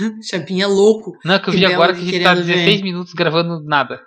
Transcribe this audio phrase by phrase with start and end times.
[0.22, 1.12] Chapinha louco.
[1.24, 2.82] Não, é que eu vi agora que a gente tá 16 ver.
[2.82, 4.00] minutos gravando nada.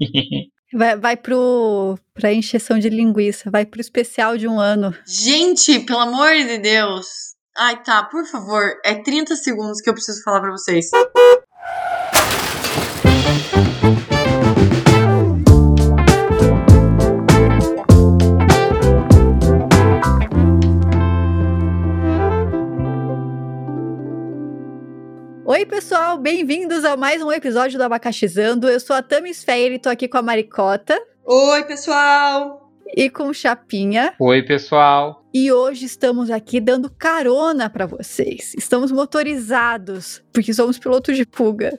[0.74, 4.92] Vai, vai pro, pra encheção de linguiça, vai pro especial de um ano.
[5.06, 7.06] Gente, pelo amor de Deus.
[7.56, 10.90] Ai, tá, por favor, é 30 segundos que eu preciso falar para vocês.
[26.26, 28.68] Bem-vindos a mais um episódio do Abacaxizando.
[28.68, 31.00] Eu sou a Tamis Feire e tô aqui com a Maricota.
[31.24, 32.68] Oi, pessoal!
[32.96, 34.12] E com o Chapinha.
[34.18, 35.24] Oi, pessoal!
[35.32, 38.54] E hoje estamos aqui dando carona para vocês.
[38.58, 41.78] Estamos motorizados, porque somos pilotos de fuga.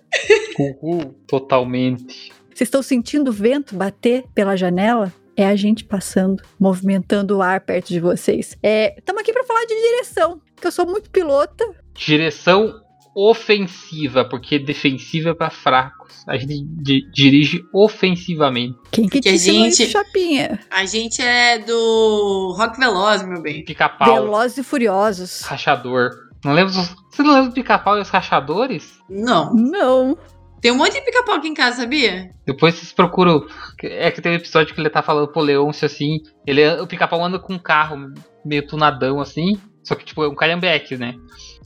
[0.58, 2.32] Uhul, totalmente.
[2.46, 5.12] Vocês estão sentindo o vento bater pela janela?
[5.36, 8.58] é a gente passando, movimentando o ar perto de vocês.
[8.64, 11.64] Estamos é, aqui para falar de direção, que eu sou muito pilota.
[11.94, 12.87] Direção
[13.20, 16.24] ofensiva, porque defensiva é para fracos.
[16.28, 18.78] A gente di dirige ofensivamente.
[18.92, 20.60] Quem que te a gente, isso, Chapinha?
[20.70, 23.66] A gente é do Rock Veloz, meu bem.
[23.66, 24.14] Pica-pau.
[24.14, 25.42] Velozes e Furiosos.
[25.42, 26.12] Rachador.
[26.46, 29.00] Não lembra Você não lembra do Pica-pau e os Rachadores?
[29.10, 29.52] Não.
[29.52, 30.16] Não.
[30.62, 32.30] Tem um monte de pica-pau aqui em casa, sabia?
[32.46, 33.48] Depois vocês procuram.
[33.82, 36.20] É que tem um episódio que ele tá falando pro Leôncio assim.
[36.46, 38.14] Ele, o pica-pau anda com um carro
[38.46, 39.60] meio tunadão assim.
[39.84, 41.16] Só que, tipo, é um calhambeque, né?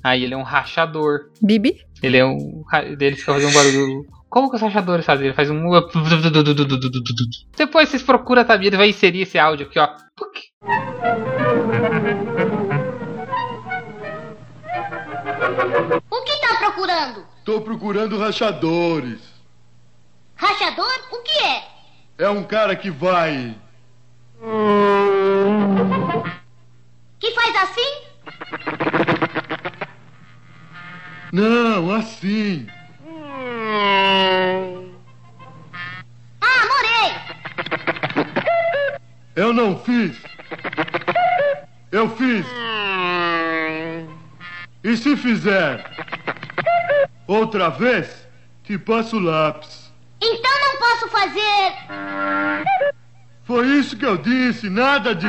[0.03, 1.29] Aí ele é um rachador.
[1.41, 1.77] Bibi?
[2.01, 2.63] Ele é um.
[2.99, 4.05] Ele fica fazendo um barulho.
[4.29, 5.27] Como que os rachadores fazem?
[5.27, 5.61] Ele faz um.
[7.55, 8.55] Depois vocês procuram, tá?
[8.55, 9.89] Ele vai inserir esse áudio aqui, ó.
[16.09, 17.25] O que tá procurando?
[17.43, 19.19] Tô procurando rachadores.
[20.35, 20.91] Rachador?
[21.11, 21.63] O que é?
[22.17, 23.55] É um cara que vai.
[27.19, 28.10] Que faz assim?
[31.31, 32.67] Não, assim.
[36.41, 37.13] Ah, morei!
[39.35, 40.17] Eu não fiz.
[41.89, 42.45] Eu fiz.
[44.83, 45.85] E se fizer
[47.25, 48.27] outra vez,
[48.63, 49.93] te passo o lápis.
[50.19, 51.73] Então não posso fazer.
[53.45, 55.27] Foi isso que eu disse, nada de.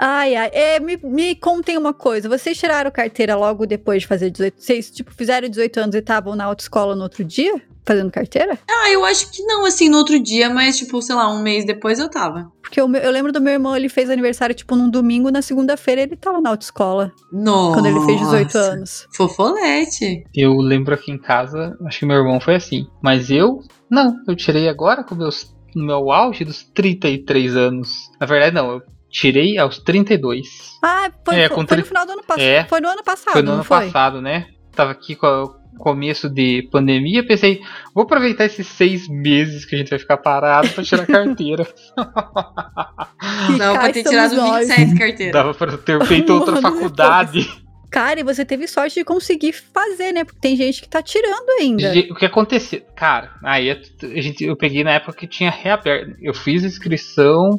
[0.00, 0.50] Ai, ai.
[0.52, 2.28] É, me, me contem uma coisa.
[2.28, 4.54] Vocês tiraram carteira logo depois de fazer 18?
[4.58, 7.60] Vocês, tipo, fizeram 18 anos e estavam na autoescola no outro dia?
[7.84, 8.58] Fazendo carteira?
[8.68, 11.64] Ah, eu acho que não, assim, no outro dia, mas, tipo, sei lá, um mês
[11.64, 12.50] depois eu tava.
[12.60, 16.02] Porque eu, eu lembro do meu irmão, ele fez aniversário, tipo, num domingo, na segunda-feira
[16.02, 17.12] ele tava na autoescola.
[17.32, 17.74] Nossa.
[17.74, 19.06] Quando ele fez 18 anos.
[19.14, 20.24] Fofolete.
[20.34, 22.88] Eu lembro aqui em casa, acho que meu irmão foi assim.
[23.00, 28.10] Mas eu, não, eu tirei agora com meus no meu auge dos 33 anos.
[28.18, 28.82] Na verdade, não, eu
[29.16, 30.78] Tirei aos 32.
[30.84, 32.42] Ah, foi, é, foi, foi no final do ano passado.
[32.42, 33.32] É, foi no ano passado.
[33.32, 33.86] Foi no ano foi?
[33.86, 34.48] passado, né?
[34.72, 37.62] Tava aqui com o começo de pandemia, pensei,
[37.94, 41.66] vou aproveitar esses seis meses que a gente vai ficar parado pra tirar carteira.
[43.56, 44.68] Dava pra ter tirado nós.
[44.68, 45.32] 27 carteiras.
[45.32, 47.64] Dava pra ter feito outra faculdade.
[47.90, 50.24] Cara, e você teve sorte de conseguir fazer, né?
[50.24, 51.90] Porque tem gente que tá tirando ainda.
[52.10, 52.82] O que aconteceu?
[52.94, 56.14] Cara, aí a gente, eu peguei na época que tinha reaberto.
[56.20, 57.58] Eu fiz inscrição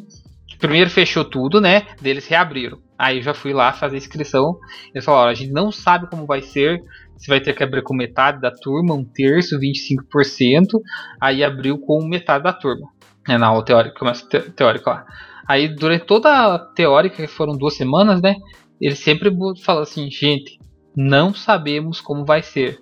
[0.58, 1.86] Primeiro fechou tudo, né?
[2.00, 2.78] Deles reabriram.
[2.98, 4.58] Aí eu já fui lá fazer inscrição.
[4.92, 6.82] Eles falaram: a gente não sabe como vai ser.
[7.16, 10.80] Se vai ter que abrir com metade da turma, um terço, 25%.
[11.20, 12.88] Aí abriu com metade da turma.
[13.28, 15.06] É na aula teórica, começa teórica lá.
[15.46, 18.36] Aí durante toda a teórica, que foram duas semanas, né?
[18.80, 19.30] Eles sempre
[19.62, 20.58] falam assim: gente,
[20.96, 22.78] não sabemos como vai ser.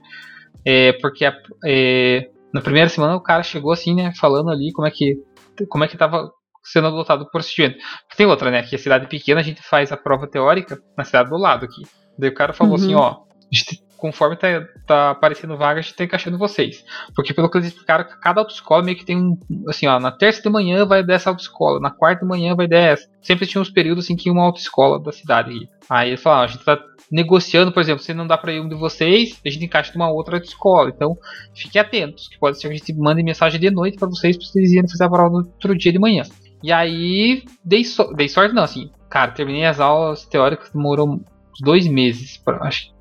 [0.64, 4.12] É, porque a, é, na primeira semana o cara chegou assim, né?
[4.19, 5.16] Falando ali como é que
[5.69, 6.31] como é que tava
[6.72, 7.78] sendo adotado por procedimento.
[8.16, 8.62] Tem outra, né?
[8.62, 11.82] Que a cidade pequena a gente faz a prova teórica na cidade do lado aqui.
[12.19, 13.03] Daí o cara falou assim, uhum.
[13.03, 14.49] assim, ó, conforme tá,
[14.87, 16.84] tá aparecendo vaga, a gente tá encaixando vocês.
[17.15, 19.38] Porque pelo que eles explicaram, cada autoescola meio que tem um.
[19.69, 23.09] Assim, ó, na terça de manhã vai dessa autoescola, na quarta de manhã vai dessa.
[23.21, 25.69] Sempre tinha uns períodos assim que ia uma autoescola da cidade aqui.
[25.88, 26.78] Aí eles falaram, a gente tá
[27.10, 30.11] negociando, por exemplo, se não dá para ir um de vocês, a gente encaixa numa
[30.11, 30.90] outra escola.
[30.94, 31.17] Então,
[31.55, 34.46] fiquem atentos, que pode ser que a gente mande mensagem de noite para vocês, para
[34.46, 36.25] vocês irem fazer a prova no outro dia de manhã.
[36.62, 41.61] E aí, dei, so dei sorte, não, assim, cara, terminei as aulas teóricas, demorou uns
[41.61, 42.43] dois meses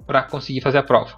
[0.06, 1.18] para conseguir fazer a prova.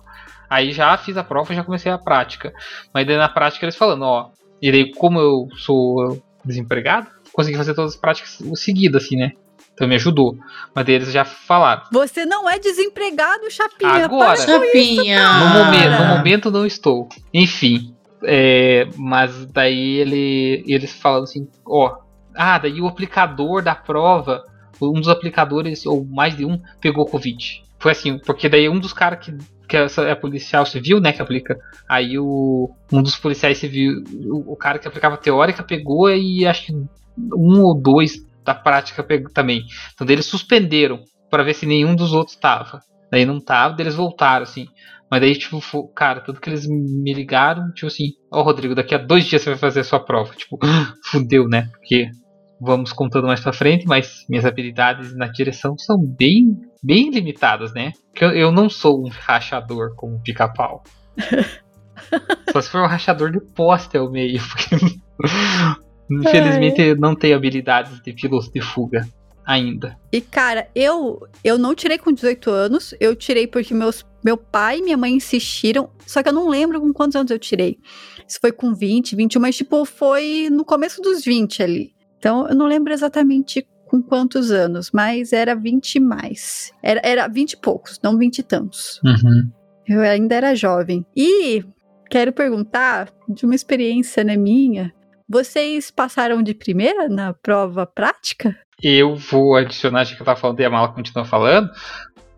[0.49, 2.53] Aí já fiz a prova já comecei a prática.
[2.93, 4.31] Mas daí na prática eles falando, ó,
[4.61, 9.31] e daí como eu sou desempregado, consegui fazer todas as práticas seguidas, assim, né?
[9.73, 10.35] Então me ajudou.
[10.73, 11.83] Mas daí eles já falaram.
[11.91, 14.05] Você não é desempregado, Chapinha.
[14.05, 15.19] Agora, Chapinha.
[15.19, 17.07] Isso, no, momento, no momento não estou.
[17.31, 17.93] Enfim.
[18.23, 21.95] É, mas daí ele, eles falam assim, ó,
[22.37, 24.43] ah, daí o aplicador da prova,
[24.81, 27.63] um dos aplicadores, ou mais de um, pegou Covid.
[27.79, 29.37] Foi assim, porque daí um dos caras que
[29.67, 31.59] que essa é policial civil, né, que aplica.
[31.89, 36.67] Aí o um dos policiais civil, o, o cara que aplicava teórica pegou e acho
[36.67, 39.65] que um ou dois da prática pegou também.
[39.93, 42.79] Então eles suspenderam para ver se nenhum dos outros tava.
[43.11, 44.67] Daí não tava, daí eles voltaram assim.
[45.09, 48.97] Mas daí, tipo, cara, tudo que eles me ligaram, tipo assim, ó, Rodrigo, daqui a
[48.97, 50.33] dois dias você vai fazer a sua prova.
[50.35, 50.59] Tipo,
[51.09, 51.69] fudeu, né?
[51.71, 52.09] Porque
[52.59, 57.93] vamos contando mais pra frente, mas minhas habilidades na direção são bem, bem limitadas, né?
[58.11, 60.83] Porque eu, eu não sou um rachador como pica-pau.
[62.51, 64.39] Só se for um rachador de poste ao meio.
[64.47, 64.75] Porque
[66.11, 69.07] infelizmente eu não tenho habilidades de piloto de fuga
[69.45, 69.97] ainda.
[70.11, 74.79] E, cara, eu eu não tirei com 18 anos, eu tirei porque meus, meu pai
[74.79, 77.77] e minha mãe insistiram, só que eu não lembro com quantos anos eu tirei.
[78.27, 81.96] Se foi com 20, 21, mas, tipo, foi no começo dos 20 ali.
[82.17, 86.71] Então, eu não lembro exatamente com quantos anos, mas era 20 e mais.
[86.83, 88.99] Era, era 20 e poucos, não 20 e tantos.
[89.03, 89.49] Uhum.
[89.87, 91.05] Eu ainda era jovem.
[91.15, 91.63] E
[92.09, 94.93] quero perguntar de uma experiência né, minha.
[95.29, 98.57] Vocês passaram de primeira na prova prática?
[98.81, 101.69] Eu vou adicionar, já que eu tava falando e a mala continua falando,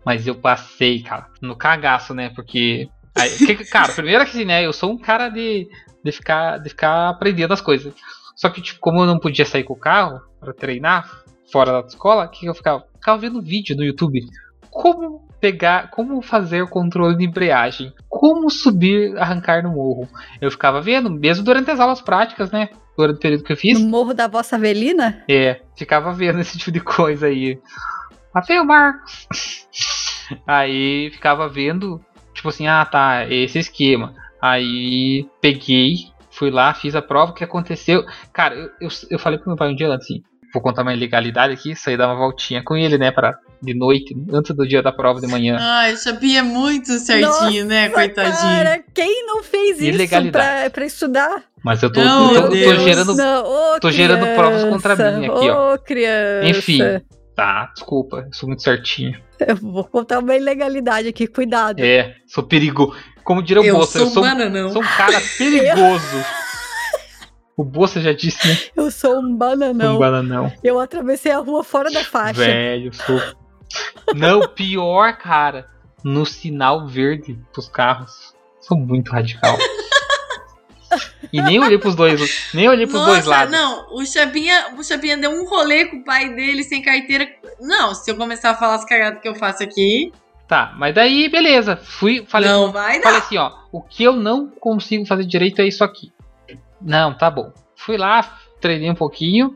[0.04, 2.30] mas eu passei, cara, no cagaço, né?
[2.34, 2.88] Porque.
[3.14, 4.64] aí, que- cara, primeiro que assim, né?
[4.64, 5.68] Eu sou um cara de,
[6.02, 7.92] de, ficar, de ficar aprendendo as coisas.
[8.40, 11.06] Só que, tipo, como eu não podia sair com o carro pra treinar
[11.52, 12.82] fora da escola, o que, que eu ficava?
[12.94, 14.18] Ficava vendo vídeo no YouTube.
[14.70, 20.08] Como pegar, como fazer o controle de embreagem, como subir, arrancar no morro.
[20.40, 22.70] Eu ficava vendo, mesmo durante as aulas práticas, né?
[22.96, 23.78] Durante o período que eu fiz.
[23.78, 25.22] No Morro da Vossa Avelina?
[25.28, 27.60] É, ficava vendo esse tipo de coisa aí.
[28.34, 29.66] Matei o Marcos.
[30.46, 32.00] Aí ficava vendo,
[32.32, 34.14] tipo assim, ah tá, esse esquema.
[34.40, 36.06] Aí peguei,
[36.40, 38.02] fui lá, fiz a prova, o que aconteceu?
[38.32, 40.22] Cara, eu, eu, eu falei pro meu pai um dia antes, assim,
[40.54, 44.16] vou contar uma ilegalidade aqui, sair dar uma voltinha com ele, né, pra, de noite,
[44.32, 45.58] antes do dia da prova de manhã.
[45.60, 48.34] Ai, o Chapi é muito certinho, né, coitadinho.
[48.40, 50.60] Cara, quem não fez isso Ilegalidade.
[50.60, 51.44] pra, pra estudar?
[51.62, 53.14] Mas eu tô, Não, eu tô, tô gerando.
[53.14, 55.74] Não, ô, tô gerando provas contra mim aqui, ó.
[55.74, 56.48] Ô, criança.
[56.48, 56.80] Enfim.
[57.36, 59.18] Tá, desculpa, eu sou muito certinho.
[59.46, 61.80] Eu vou contar uma ilegalidade aqui, cuidado.
[61.80, 62.94] É, sou perigo.
[63.24, 66.24] Como diria o Eu Bolsa, sou eu sou, um sou um cara perigoso.
[67.56, 68.56] o Bolsa já disse, né?
[68.76, 69.96] Eu sou um bananão.
[69.96, 70.52] Um bananão.
[70.62, 72.40] Eu atravessei a rua fora da faixa.
[72.40, 73.20] Velho, sou.
[74.14, 75.68] Não, pior, cara.
[76.02, 78.34] No sinal verde pros carros.
[78.60, 79.56] Sou muito radical.
[81.32, 82.48] E nem olhei pros dois.
[82.52, 83.52] Nem olhei pros dois Nossa, lados.
[83.52, 87.28] não, o Chapinha, o Chapinha deu um rolê com o pai dele sem carteira.
[87.60, 90.12] Não, se eu começar a falar as cagadas que eu faço aqui,
[90.50, 91.76] Tá, mas daí, beleza.
[91.76, 93.24] Fui, falei, não vai falei dar.
[93.24, 93.52] assim, ó.
[93.70, 96.12] O que eu não consigo fazer direito é isso aqui.
[96.82, 97.52] Não, tá bom.
[97.76, 99.54] Fui lá, treinei um pouquinho.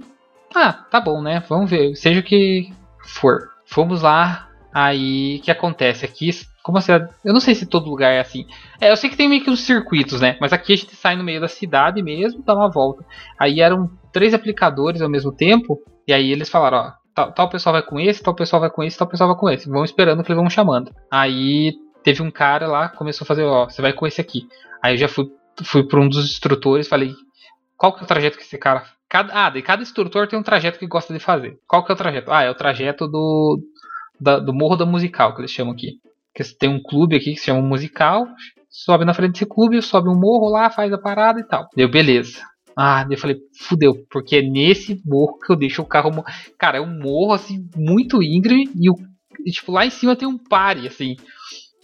[0.54, 1.42] Ah, tá bom, né?
[1.48, 1.96] Vamos ver.
[1.96, 2.72] Seja o que
[3.04, 3.50] for.
[3.66, 4.48] Fomos lá.
[4.72, 6.30] Aí, o que acontece aqui?
[6.62, 6.92] Como assim?
[7.24, 8.46] Eu não sei se todo lugar é assim.
[8.80, 10.36] É, eu sei que tem meio que uns circuitos, né?
[10.40, 13.04] Mas aqui a gente sai no meio da cidade mesmo, dá uma volta.
[13.36, 15.76] Aí eram três aplicadores ao mesmo tempo.
[16.06, 18.82] E aí eles falaram, ó, tal, tal pessoal vai com esse, tal pessoal vai com
[18.82, 19.68] esse, tal pessoal vai com esse.
[19.68, 20.92] Vão esperando que eles vão chamando.
[21.10, 24.48] Aí teve um cara lá, começou a fazer, ó, você vai com esse aqui.
[24.82, 25.26] Aí eu já fui,
[25.64, 27.14] fui para um dos instrutores, falei,
[27.76, 28.84] qual que é o trajeto que esse cara.
[29.08, 31.58] Cada, ah, daí cada instrutor tem um trajeto que gosta de fazer.
[31.68, 32.32] Qual que é o trajeto?
[32.32, 33.60] Ah, é o trajeto do,
[34.20, 35.98] da- do Morro da Musical, que eles chamam aqui.
[36.34, 38.26] Que tem um clube aqui que se chama Musical.
[38.68, 41.68] Sobe na frente desse clube, sobe um morro lá, faz a parada e tal.
[41.76, 42.40] Deu, beleza.
[42.76, 46.10] Ah, eu falei, fudeu, porque é nesse morro que eu deixo o carro.
[46.58, 48.94] Cara, é um morro assim, muito íngreme e, o,
[49.44, 51.16] e, tipo, lá em cima tem um pare, assim.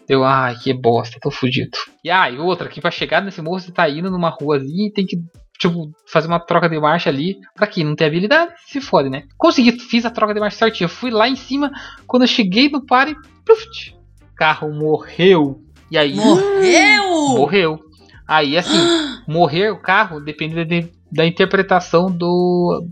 [0.08, 1.70] Eu, ai, que bosta, tô fudido.
[2.04, 4.92] E ah, e outra, que pra chegar nesse morro você tá indo numa ruazinha e
[4.92, 5.16] tem que,
[5.56, 7.38] tipo, fazer uma troca de marcha ali.
[7.54, 9.22] Pra quem não tem habilidade, se fode, né?
[9.38, 10.86] Consegui, fiz a troca de marcha certinho.
[10.86, 11.70] Eu fui lá em cima,
[12.08, 13.96] quando eu cheguei no pare, pluft,
[14.32, 15.62] o carro morreu.
[15.88, 16.16] E aí.
[16.16, 17.08] Morreu!
[17.36, 17.89] Morreu.
[18.30, 18.78] Aí, assim,
[19.26, 22.86] morrer o carro depende de- da interpretação do,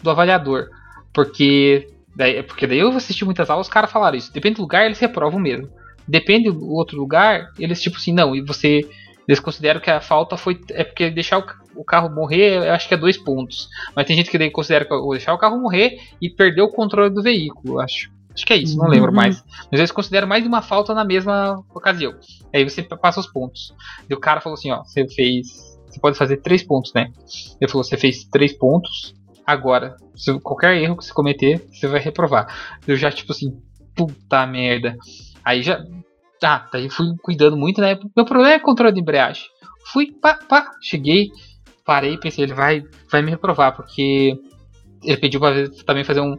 [0.00, 0.68] do avaliador.
[1.12, 4.32] Porque daí, porque daí eu assisti muitas aulas, os caras falaram isso.
[4.32, 5.68] Depende do lugar, eles reprovam mesmo.
[6.06, 8.80] Depende do outro lugar, eles tipo assim, não, e você.
[9.26, 10.60] Eles consideram que a falta foi.
[10.70, 11.44] É porque deixar o,
[11.80, 13.68] o carro morrer, eu acho que é dois pontos.
[13.96, 17.08] Mas tem gente que daí considera que deixar o carro morrer e perder o controle
[17.12, 18.10] do veículo, eu acho.
[18.34, 19.16] Acho que é isso, não lembro Uhum.
[19.16, 19.42] mais.
[19.70, 22.12] Mas eles consideram mais de uma falta na mesma ocasião.
[22.52, 23.72] Aí você passa os pontos.
[24.10, 25.46] E o cara falou assim, ó, você fez.
[25.88, 27.12] Você pode fazer três pontos, né?
[27.60, 29.14] Ele falou, você fez três pontos.
[29.46, 32.48] Agora, se qualquer erro que você cometer, você vai reprovar.
[32.88, 33.56] Eu já, tipo assim,
[33.94, 34.96] puta merda.
[35.44, 35.84] Aí já.
[36.40, 37.98] Tá, daí fui cuidando muito, né?
[38.16, 39.44] Meu problema é controle de embreagem.
[39.92, 41.30] Fui, pá, pá, cheguei,
[41.86, 44.34] parei, pensei, ele vai, vai me reprovar, porque
[45.02, 45.52] ele pediu pra
[45.86, 46.36] também fazer um,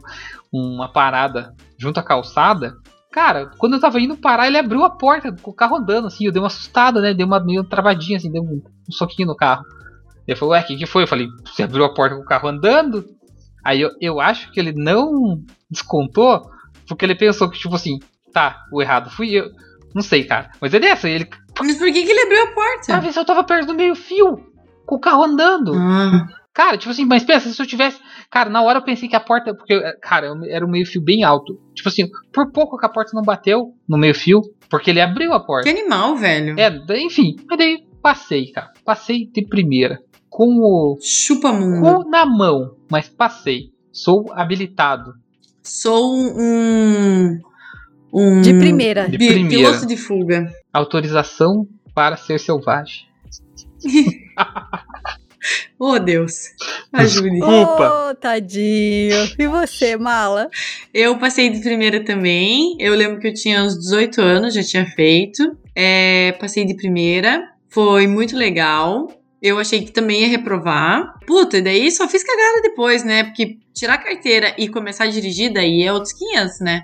[0.51, 2.75] uma parada junto à calçada.
[3.11, 6.25] Cara, quando eu tava indo parar, ele abriu a porta com o carro andando, assim.
[6.25, 7.13] Eu dei uma assustada, né?
[7.13, 9.63] Dei uma meio travadinha, assim, deu um, um soquinho no carro.
[10.27, 11.03] Ele falou, ué, o que, que foi?
[11.03, 13.05] Eu falei, você abriu a porta com o carro andando?
[13.63, 16.49] Aí eu, eu acho que ele não descontou,
[16.87, 17.99] porque ele pensou que, tipo assim,
[18.33, 19.49] tá, o errado fui eu.
[19.93, 20.51] Não sei, cara.
[20.59, 21.27] Mas é dessa, ele.
[21.57, 22.85] Mas por que, que ele abriu a porta?
[22.87, 24.37] Pra ver se eu tava perto do meio-fio,
[24.85, 25.73] com o carro andando.
[25.73, 27.99] Ah, Cara, tipo assim, mas pensa, se eu tivesse.
[28.31, 29.53] Cara, na hora eu pensei que a porta.
[29.53, 31.59] Porque, cara, era um meio-fio bem alto.
[31.73, 35.39] Tipo assim, por pouco que a porta não bateu no meio-fio, porque ele abriu a
[35.41, 35.69] porta.
[35.69, 36.55] que animal, velho.
[36.57, 36.71] É,
[37.03, 37.35] enfim.
[37.45, 38.71] Mas daí passei, cara.
[38.85, 39.99] Passei de primeira.
[40.29, 42.03] Com o Chupa mundo.
[42.03, 43.71] cu na mão, mas passei.
[43.91, 45.11] Sou habilitado.
[45.61, 47.37] Sou um.
[48.13, 48.41] Um.
[48.41, 49.09] De primeira.
[49.09, 49.49] De primeira.
[49.49, 50.49] Piloto de fuga.
[50.71, 53.07] Autorização para ser selvagem.
[55.77, 56.51] Oh, Deus.
[56.93, 57.31] Ajude.
[57.31, 58.09] Desculpa.
[58.09, 59.29] Ô, tadinho.
[59.37, 60.49] E você, mala?
[60.93, 62.77] Eu passei de primeira também.
[62.79, 65.57] Eu lembro que eu tinha uns 18 anos, já tinha feito.
[65.75, 67.43] É, passei de primeira.
[67.69, 69.07] Foi muito legal.
[69.41, 71.19] Eu achei que também ia reprovar.
[71.27, 73.25] Puta, e daí só fiz cagada depois, né?
[73.25, 76.83] Porque tirar a carteira e começar a dirigir, daí é outros 500, né?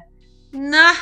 [0.53, 0.95] Nah,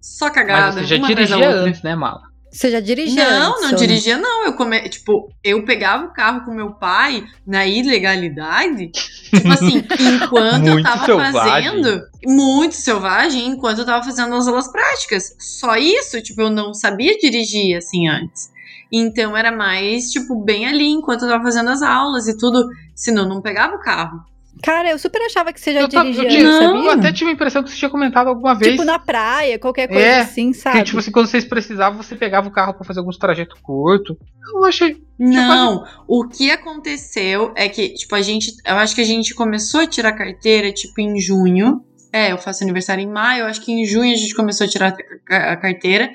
[0.00, 0.66] só cagada.
[0.66, 2.33] Mas você já dirigia antes, né, Mala?
[2.54, 4.44] Você já dirigia Não, antes, não dirigia, não.
[4.44, 4.88] Eu come...
[4.88, 8.92] Tipo, eu pegava o carro com meu pai na ilegalidade.
[8.92, 9.78] Tipo assim,
[10.22, 11.82] enquanto eu tava selvagem.
[11.82, 12.02] fazendo.
[12.24, 15.34] Muito selvagem, enquanto eu tava fazendo as aulas práticas.
[15.36, 18.52] Só isso, tipo, eu não sabia dirigir assim antes.
[18.92, 22.68] Então era mais, tipo, bem ali, enquanto eu tava fazendo as aulas e tudo.
[22.94, 24.20] Senão eu não pegava o carro.
[24.62, 27.30] Cara, eu super achava que você já Eu, tava- eu dirigia tinha- eu até tive
[27.30, 28.72] a impressão que você tinha comentado alguma vez.
[28.72, 30.78] Tipo na praia, qualquer coisa É, assim, sabe?
[30.78, 34.16] que, tipo assim, quando vocês precisavam, você pegava o carro pra fazer alguns trajetos curtos.
[34.54, 35.02] Eu achei.
[35.18, 38.52] Não, o que aconteceu é que, tipo, a gente.
[38.66, 41.82] Eu acho que a gente começou a tirar carteira, tipo, em junho.
[42.12, 44.70] É, eu faço aniversário em maio, eu acho que em junho a gente começou a
[44.70, 44.96] tirar
[45.28, 46.10] a carteira.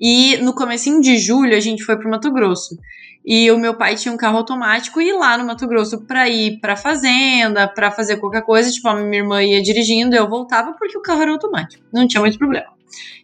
[0.00, 2.76] E no comecinho de julho a gente foi pro Mato Grosso.
[3.24, 6.58] E o meu pai tinha um carro automático e lá no Mato Grosso pra ir
[6.58, 10.96] pra fazenda, pra fazer qualquer coisa, tipo, a minha irmã ia dirigindo, eu voltava porque
[10.96, 11.84] o carro era automático.
[11.92, 12.68] Não tinha muito problema.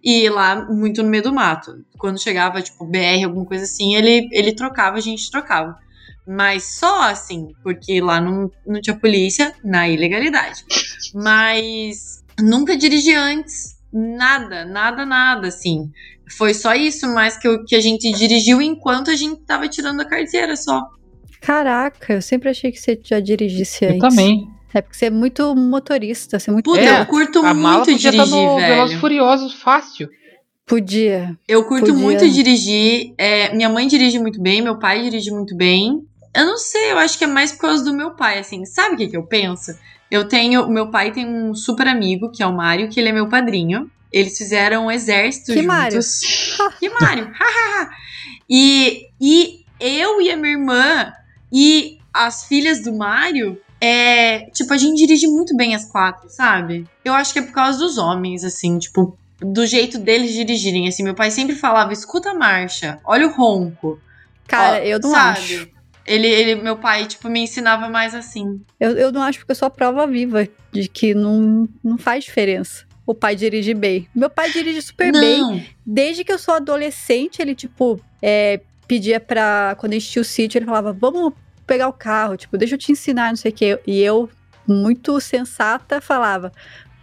[0.04, 1.84] E lá, muito no meio do mato.
[1.98, 5.76] Quando chegava, tipo, BR, alguma coisa assim, ele, ele trocava, a gente trocava.
[6.26, 10.64] Mas só assim, porque lá não, não tinha polícia, na ilegalidade.
[11.14, 13.76] Mas nunca dirigi antes.
[13.92, 15.90] Nada, nada, nada, assim.
[16.36, 20.00] Foi só isso, mas que, eu- que a gente dirigiu enquanto a gente tava tirando
[20.00, 20.82] a carteira só.
[21.40, 24.00] Caraca, eu sempre achei que você já dirigisse Eu antes.
[24.00, 24.48] também.
[24.74, 26.64] É porque você é muito motorista, você é muito.
[26.64, 29.00] Puta, É, eu curto A mala muito podia dirigir, estar no Velozes velho.
[29.00, 30.08] Furiosos fácil.
[30.66, 31.38] Podia.
[31.46, 32.02] Eu curto Podia.
[32.02, 33.14] muito dirigir.
[33.16, 36.02] é, minha mãe dirige muito bem, meu pai dirige muito bem.
[36.34, 38.64] Eu não sei, eu acho que é mais por causa do meu pai, assim.
[38.66, 39.72] Sabe o que, que eu penso?
[40.10, 40.68] Eu tenho.
[40.68, 43.90] Meu pai tem um super amigo, que é o Mário, que ele é meu padrinho.
[44.12, 46.20] Eles fizeram um exército Que juntos.
[46.78, 47.32] que Mário?
[48.48, 51.12] e, e eu e a minha irmã
[51.52, 53.60] e as filhas do Mário.
[53.78, 56.86] É, tipo, a gente dirige muito bem as quatro, sabe?
[57.04, 60.88] Eu acho que é por causa dos homens, assim, tipo, do jeito deles dirigirem.
[60.88, 64.00] Assim, meu pai sempre falava: escuta a marcha, olha o ronco.
[64.46, 65.38] Cara, Ó, eu não sabe?
[65.38, 65.68] acho.
[66.06, 68.60] Ele, ele, meu pai, tipo, me ensinava mais assim.
[68.78, 72.24] Eu, eu não acho porque eu sou a prova viva de que não, não faz
[72.24, 72.85] diferença.
[73.06, 74.08] O pai dirige bem.
[74.14, 75.40] Meu pai dirige super bem.
[75.40, 79.76] Não, Desde que eu sou adolescente, ele, tipo, é, pedia pra.
[79.78, 81.32] Quando a gente tinha o sítio, ele falava: vamos
[81.66, 83.80] pegar o carro, tipo, deixa eu te ensinar, não sei o quê.
[83.86, 84.28] E eu,
[84.66, 86.52] muito sensata, falava: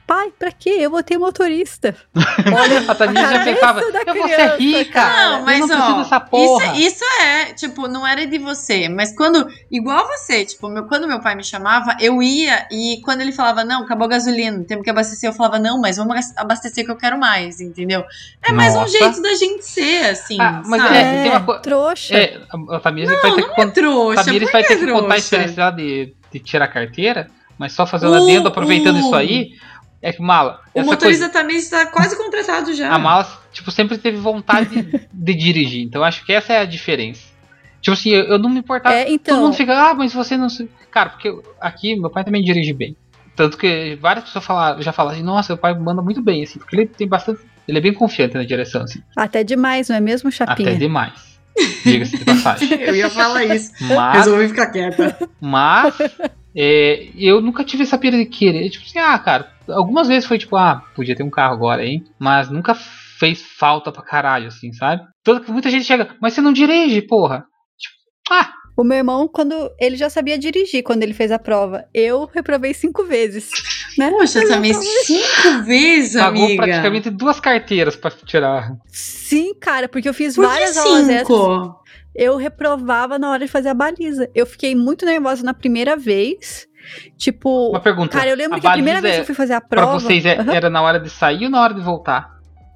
[0.06, 0.78] pai, pra quê?
[0.80, 1.96] Eu vou ter motorista.
[2.16, 5.02] Olha, A Tamires já pensava, eu vou ser criança, rica.
[5.02, 6.78] Não, mas eu não ó, dessa porra.
[6.78, 11.08] Isso, isso é, tipo, não era de você, mas quando, igual você, tipo, meu, quando
[11.08, 14.84] meu pai me chamava, eu ia e quando ele falava, não, acabou a gasolina, temos
[14.84, 18.04] que abastecer, eu falava, não, mas vamos abastecer que eu quero mais, entendeu?
[18.44, 18.92] É mais um Nossa.
[18.98, 20.98] jeito da gente ser, assim, Ah, mas sabe?
[20.98, 22.14] é, tem uma co- trouxa.
[22.18, 23.72] É, a a Tamires vai ter que É contar.
[23.72, 27.74] trouxa, Tamires vai ter que contar a experiência lá de, de tirar a carteira, mas
[27.74, 29.52] só fazer um O- adendo aproveitando o- isso aí.
[30.04, 30.60] É que mala.
[30.74, 32.90] O motorista também está quase contratado já.
[32.90, 35.82] coisa, a mala, tipo, sempre teve vontade de dirigir.
[35.82, 37.24] Então acho que essa é a diferença.
[37.82, 38.94] Tipo assim, eu, eu não me importava.
[38.94, 39.42] É, Todo então.
[39.42, 40.50] mundo fica, ah, mas você não.
[40.50, 42.98] se-" Cara, porque aqui meu pai também dirige bem.
[43.34, 46.60] Tanto que várias pessoas falaram, já falaram assim, nossa, meu pai manda muito bem, assim,
[46.60, 47.40] porque ele tem bastante.
[47.66, 49.02] Ele é bem confiante na direção, assim.
[49.16, 50.70] Até demais, não é mesmo, Chapinha?
[50.70, 51.40] Até demais.
[51.84, 52.74] Diga-se de passagem.
[52.82, 53.72] Eu ia falar isso.
[53.82, 55.18] Mas, Resolvi ficar quieta.
[55.40, 55.96] mas
[56.56, 58.70] é, eu nunca tive essa pira de querer.
[58.70, 62.04] Tipo assim, ah, cara, algumas vezes foi tipo, ah, podia ter um carro agora, hein?
[62.20, 62.74] Mas nunca
[63.20, 65.04] fez falta pra caralho, assim, sabe?
[65.24, 67.46] Tanto que muita gente chega, mas você não dirige, porra.
[67.80, 67.96] Tipo,
[68.32, 72.26] ah, O meu irmão, quando ele já sabia dirigir quando ele fez a prova, eu
[72.34, 73.50] reprovei cinco vezes.
[73.98, 74.10] né?
[74.18, 76.64] Poxa, Samir, cinco vezes, Pagou amiga.
[76.64, 78.72] praticamente duas carteiras pra tirar.
[78.88, 81.28] Sim, cara, porque eu fiz Por que várias aulas extras.
[81.28, 81.84] cinco?
[82.16, 84.30] Eu reprovava na hora de fazer a baliza.
[84.36, 86.68] Eu fiquei muito nervosa na primeira vez.
[87.18, 88.18] Tipo, Uma pergunta.
[88.18, 90.00] cara, eu lembro a que a primeira vez que eu fui fazer a Pra prova.
[90.00, 92.34] vocês é- Aham, era na hora de sair ou na hora de voltar?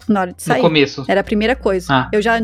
[0.08, 0.58] na hora de sair.
[0.58, 1.04] No começo.
[1.08, 1.88] Era a primeira coisa.
[1.94, 2.10] Ah.
[2.14, 2.40] Eu já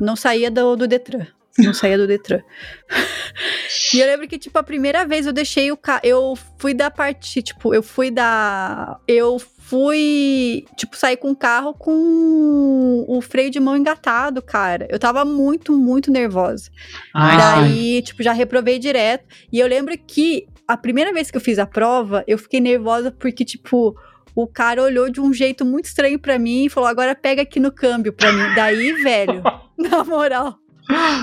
[0.00, 1.26] não saía do, do Detran.
[1.58, 2.40] Não saía do Detran.
[3.92, 6.00] e eu lembro que, tipo, a primeira vez eu deixei o carro.
[6.02, 8.98] Eu fui da parte, tipo, eu fui da.
[9.06, 14.86] Eu fui, tipo, sair com o carro com o freio de mão engatado, cara.
[14.90, 16.70] Eu tava muito, muito nervosa.
[17.14, 19.24] Ai, Daí, tipo, já reprovei direto.
[19.52, 23.10] E eu lembro que a primeira vez que eu fiz a prova, eu fiquei nervosa
[23.10, 23.94] porque, tipo,
[24.34, 27.60] o cara olhou de um jeito muito estranho pra mim e falou: agora pega aqui
[27.60, 28.54] no câmbio pra mim.
[28.54, 29.42] Daí, velho,
[29.76, 30.56] na moral,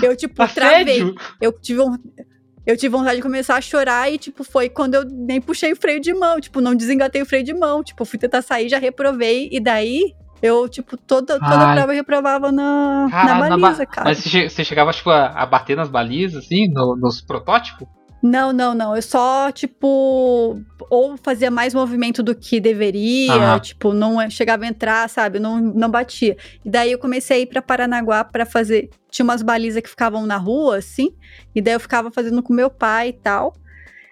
[0.03, 1.13] eu, tipo, travei.
[1.41, 1.97] Eu tive um.
[2.67, 5.75] Eu tive vontade de começar a chorar e, tipo, foi quando eu nem puxei o
[5.75, 6.39] freio de mão.
[6.39, 7.83] Tipo, não desengatei o freio de mão.
[7.83, 9.49] Tipo, fui tentar sair, já reprovei.
[9.51, 11.75] E daí, eu, tipo, toda, toda Ai.
[11.75, 14.09] prova eu reprovava na, Caralho, na na baliza, ba- cara.
[14.09, 17.87] Mas você chegava, tipo, a, a bater nas balizas, assim, no- nos protótipos?
[18.21, 18.95] Não, não, não.
[18.95, 20.59] Eu só, tipo,
[20.89, 23.59] ou fazia mais movimento do que deveria, Aham.
[23.59, 25.39] tipo, não é- chegava a entrar, sabe?
[25.39, 26.35] Não, não batia.
[26.65, 28.89] E daí eu comecei a ir pra Paranaguá pra fazer.
[29.09, 31.13] Tinha umas balizas que ficavam na rua, assim,
[31.55, 33.53] e daí eu ficava fazendo com meu pai e tal.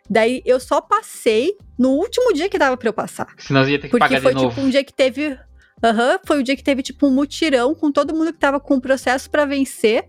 [0.09, 3.27] Daí eu só passei no último dia que dava pra eu passar.
[3.37, 4.49] Senão ia ter que Porque pagar foi de novo.
[4.55, 5.37] tipo um dia que teve.
[5.83, 8.75] Aham, foi o dia que teve tipo um mutirão com todo mundo que tava com
[8.75, 10.05] o processo pra vencer.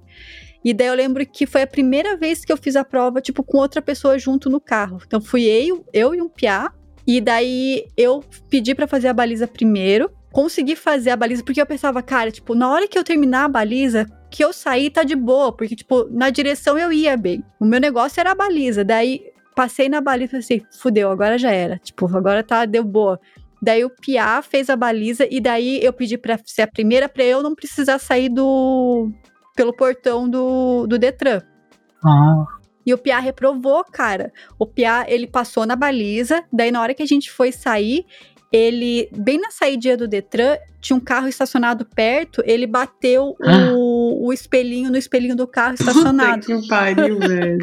[0.68, 3.42] E daí eu lembro que foi a primeira vez que eu fiz a prova, tipo,
[3.42, 5.00] com outra pessoa junto no carro.
[5.06, 6.70] Então fui eu, eu e um piá.
[7.06, 10.10] E daí eu pedi pra fazer a baliza primeiro.
[10.30, 13.48] Consegui fazer a baliza, porque eu pensava, cara, tipo, na hora que eu terminar a
[13.48, 15.50] baliza, que eu sair tá de boa.
[15.56, 17.42] Porque, tipo, na direção eu ia bem.
[17.58, 18.84] O meu negócio era a baliza.
[18.84, 19.22] Daí
[19.56, 21.78] passei na baliza e assim, fudeu, agora já era.
[21.78, 23.18] Tipo, agora tá, deu boa.
[23.62, 27.24] Daí o Piá fez a baliza e daí eu pedi pra ser a primeira pra
[27.24, 29.10] eu não precisar sair do
[29.58, 31.42] pelo portão do, do Detran.
[32.06, 32.44] Ah,
[32.86, 34.32] E o Piá reprovou, cara.
[34.56, 38.06] O Piá, ele passou na baliza, daí na hora que a gente foi sair,
[38.52, 43.34] ele, bem na saída do Detran, tinha um carro estacionado perto, ele bateu
[43.74, 46.46] o, o espelhinho no espelhinho do carro estacionado.
[46.46, 47.58] Puta que pariu, velho.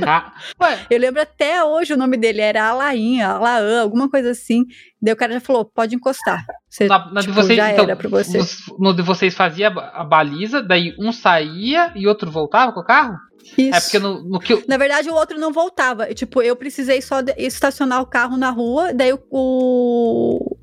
[0.89, 4.65] Eu lembro até hoje o nome dele, era Alainha, Alaã, alguma coisa assim.
[5.01, 6.45] Daí o cara já falou, pode encostar.
[6.69, 8.39] Você, na, na tipo, de vocês, já então, era pra você.
[8.77, 13.15] no de vocês fazia a baliza, daí um saía e outro voltava com o carro?
[13.57, 13.75] Isso.
[13.75, 16.07] É porque no, no que eu, Na verdade, o outro não voltava.
[16.13, 20.57] Tipo, eu precisei só de- estacionar o carro na rua, daí o,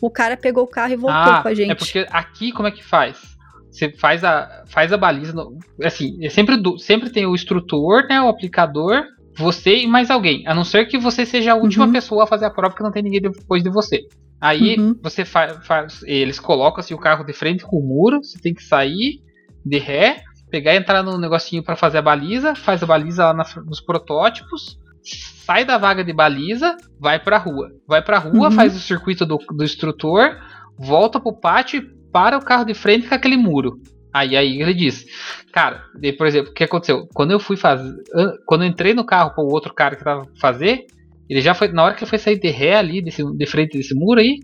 [0.00, 1.70] o, cara pegou o carro e voltou ah, com a gente.
[1.70, 3.36] é porque aqui como é que faz?
[3.70, 8.06] Você faz a, faz a baliza, no- assim, é sempre, do- sempre tem o instrutor,
[8.08, 9.04] né, o aplicador,
[9.36, 11.92] você e mais alguém, a não ser que você seja a última Uhum.
[11.92, 14.02] pessoa a fazer a prova, que não tem ninguém depois de você.
[14.40, 14.94] Aí Uhum.
[15.02, 18.62] você faz, eles colocam assim, o carro de frente com o muro, você tem que
[18.62, 19.20] sair
[19.64, 23.34] de ré, pegar e entrar no negocinho para fazer a baliza, faz a baliza lá
[23.34, 27.70] na nos protótipos, sai da vaga de baliza, vai pra rua.
[27.86, 28.50] Vai pra rua, Uhum.
[28.50, 30.36] faz o circuito do, do instrutor,
[30.78, 33.80] volta pro pátio e para o carro de frente com aquele muro.
[34.12, 35.04] Aí, aí ele diz,
[35.52, 37.06] cara, daí, por exemplo, o que aconteceu?
[37.14, 40.02] Quando eu fui fazer, an- quando eu entrei no carro com o outro cara que
[40.04, 40.86] tava fazer,
[41.28, 43.76] ele já foi, na hora que ele foi sair de ré ali, desse, de frente
[43.76, 44.38] desse muro aí,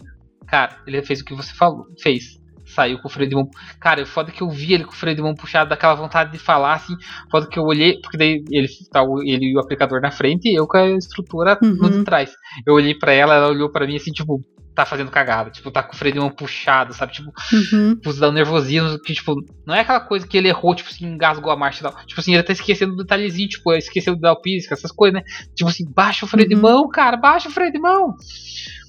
[0.47, 2.39] cara, ele fez o que você falou, fez.
[2.75, 3.49] Saiu com o freio de mão.
[3.81, 5.95] Cara, o foda é que eu vi ele com o freio de mão puxado, daquela
[5.95, 6.95] vontade de falar assim.
[7.31, 10.55] Foda que eu olhei, porque daí ele, tá, ele e o aplicador na frente e
[10.59, 12.05] eu com a estrutura no de Uhum.
[12.05, 12.33] trás.
[12.67, 14.41] Eu olhei pra ela, ela olhou pra mim assim, tipo,
[14.75, 15.51] tá fazendo cagada.
[15.51, 17.13] Tipo, tá com o freio de mão puxado, sabe?
[17.13, 17.95] Tipo, Uhum.
[17.95, 21.07] tipo, dá um nervosismo que, tipo, não é aquela coisa que ele errou, tipo assim,
[21.07, 22.05] engasgou a marcha e tal.
[22.07, 25.21] Tipo assim, ele tá esquecendo do detalhezinho, tipo, esqueceu de dar o pisca, essas coisas,
[25.21, 25.25] né?
[25.55, 26.63] Tipo assim, baixa o freio de Uhum.
[26.63, 28.15] mão, cara, baixa o freio de mão.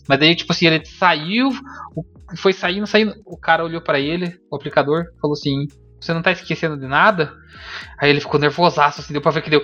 [0.07, 1.49] Mas daí, tipo assim, ele saiu,
[1.95, 2.03] o-
[2.37, 3.15] foi saindo, saindo.
[3.25, 5.67] O cara olhou pra ele, o aplicador, falou assim:
[5.99, 7.33] Você não tá esquecendo de nada?
[7.99, 9.61] Aí ele ficou nervosaço, assim, deu pra ver que deu.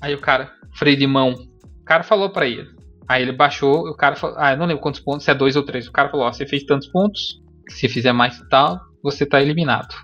[0.00, 1.32] Aí o cara, freio de mão.
[1.32, 2.68] O cara falou pra ele.
[3.08, 4.36] Aí ele baixou, o cara falou.
[4.38, 5.86] Ah, eu não lembro quantos pontos, se é dois ou três.
[5.86, 9.40] O cara falou: Ó, você fez tantos pontos, se fizer mais e tal, você tá
[9.40, 9.94] eliminado.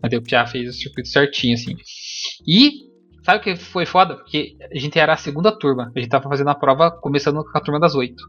[0.00, 1.76] Daí o Pia fez o circuito certinho, assim.
[2.46, 2.88] E
[3.22, 4.16] sabe o que foi foda?
[4.16, 5.92] Porque a gente era a segunda turma.
[5.94, 8.22] A gente tava fazendo a prova começando com a turma das oito.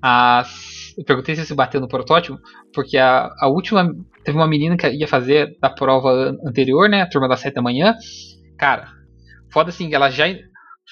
[0.00, 0.85] As...
[0.96, 2.38] Eu perguntei se se bateu no protótipo,
[2.72, 3.88] porque a, a última.
[4.24, 7.02] Teve uma menina que ia fazer da prova an- anterior, né?
[7.02, 7.94] A turma das sete da manhã.
[8.58, 8.88] Cara,
[9.52, 10.26] foda assim, ela já.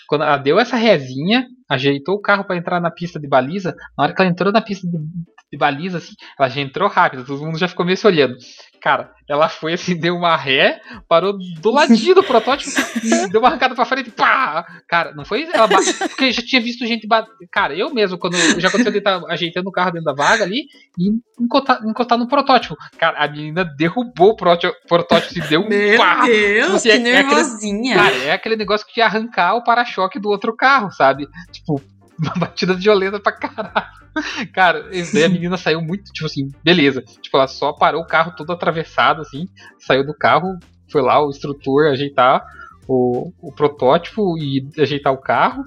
[0.08, 3.74] Quando ela deu essa rezinha, ajeitou o carro pra entrar na pista de baliza.
[3.96, 7.24] Na hora que ela entrou na pista de, de baliza, assim, ela já entrou rápido,
[7.24, 8.36] todo mundo já ficou meio se olhando.
[8.84, 12.70] Cara, ela foi assim, deu uma ré, parou do ladinho do protótipo,
[13.32, 14.62] deu uma arrancada pra frente, pá!
[14.86, 17.32] Cara, não foi ela bate, porque eu já tinha visto gente bater.
[17.50, 20.66] Cara, eu mesmo, quando já aconteceu de estar ajeitando o carro dentro da vaga ali
[20.98, 21.10] e
[21.42, 22.76] encostar, encostar no protótipo.
[22.98, 26.26] Cara, a menina derrubou o protó- protótipo e deu um Meu pá!
[26.26, 27.94] Deus, assim, que é- é aquele- nervosinha.
[27.96, 31.26] Cara, é aquele negócio que ia arrancar o para-choque do outro carro, sabe?
[31.50, 31.80] Tipo,
[32.20, 34.04] uma batida violenta pra caralho.
[34.52, 37.02] Cara, daí a menina saiu muito, tipo assim, beleza.
[37.20, 39.48] Tipo, ela só parou o carro todo atravessado, assim,
[39.78, 40.56] saiu do carro,
[40.90, 42.44] foi lá o instrutor ajeitar
[42.86, 45.64] o, o protótipo e ajeitar o carro.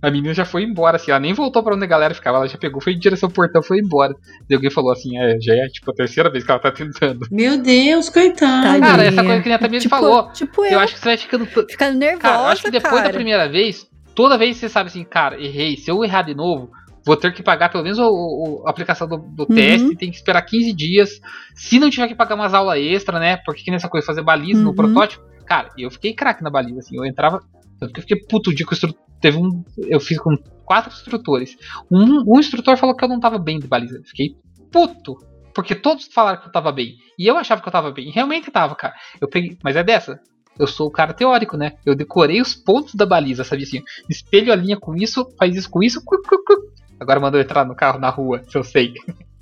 [0.00, 2.48] A menina já foi embora, assim, ela nem voltou pra onde a galera ficava, ela
[2.48, 4.14] já pegou, foi em direção ao portão, foi embora.
[4.48, 7.26] Daí alguém falou assim, é, já é tipo a terceira vez que ela tá tentando.
[7.30, 8.78] Meu Deus, coitada.
[8.78, 10.30] Cara, essa coisa que a Tamires tipo, falou.
[10.32, 11.46] Tipo eu, Eu acho que você vai ficando.
[11.46, 13.14] ficando nervosa, Cara, eu acho que depois da cara.
[13.14, 15.76] primeira vez, toda vez você sabe assim, cara, errei.
[15.76, 16.68] Se eu errar de novo,
[17.06, 19.54] vou ter que pagar pelo menos o, o- a aplicação do, do Uhum.
[19.54, 21.20] teste, tem que esperar 15 dias.
[21.54, 23.36] Se não tiver que pagar umas aulas extra, né?
[23.46, 24.74] Porque que nessa coisa, fazer baliza no Uhum.
[24.74, 25.24] protótipo.
[25.46, 26.96] Cara, eu fiquei craque na baliza, assim.
[26.96, 27.40] Eu entrava.
[27.80, 28.74] Eu fiquei puto dia que.
[29.20, 29.62] Teve um.
[29.88, 31.56] Eu fiz com quatro instrutores.
[31.90, 33.98] Um, um instrutor falou que eu não tava bem de baliza.
[33.98, 34.34] Eu fiquei
[34.72, 35.16] puto.
[35.54, 36.96] Porque todos falaram que eu tava bem.
[37.18, 38.08] E eu achava que eu tava bem.
[38.08, 38.94] E realmente tava, cara.
[39.20, 39.56] Eu peguei.
[39.64, 40.20] Mas é dessa.
[40.58, 41.74] Eu sou o cara teórico, né?
[41.84, 43.82] Eu decorei os pontos da baliza, sabia assim?
[44.08, 46.02] Espelho a linha com isso, faz isso com isso.
[46.04, 46.54] cu, cu, cu.
[46.98, 48.94] Agora mandou entrar no carro na rua, se eu sei.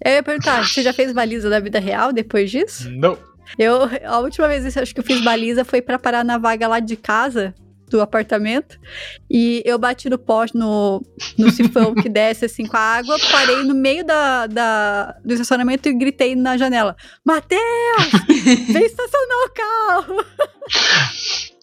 [0.04, 2.90] Eu ia perguntar, você já fez baliza da vida real depois disso?
[2.90, 3.16] Não.
[3.58, 6.36] Eu, a última vez que eu acho que eu fiz baliza foi pra parar na
[6.36, 7.54] vaga lá de casa,
[7.90, 8.78] do apartamento.
[9.30, 11.02] E eu bati no poste, no,
[11.38, 15.88] no sifão que desce assim com a água, parei no meio da, da- do estacionamento
[15.88, 17.60] e gritei na janela: Matheus!
[18.72, 20.24] Vem estacionar o carro!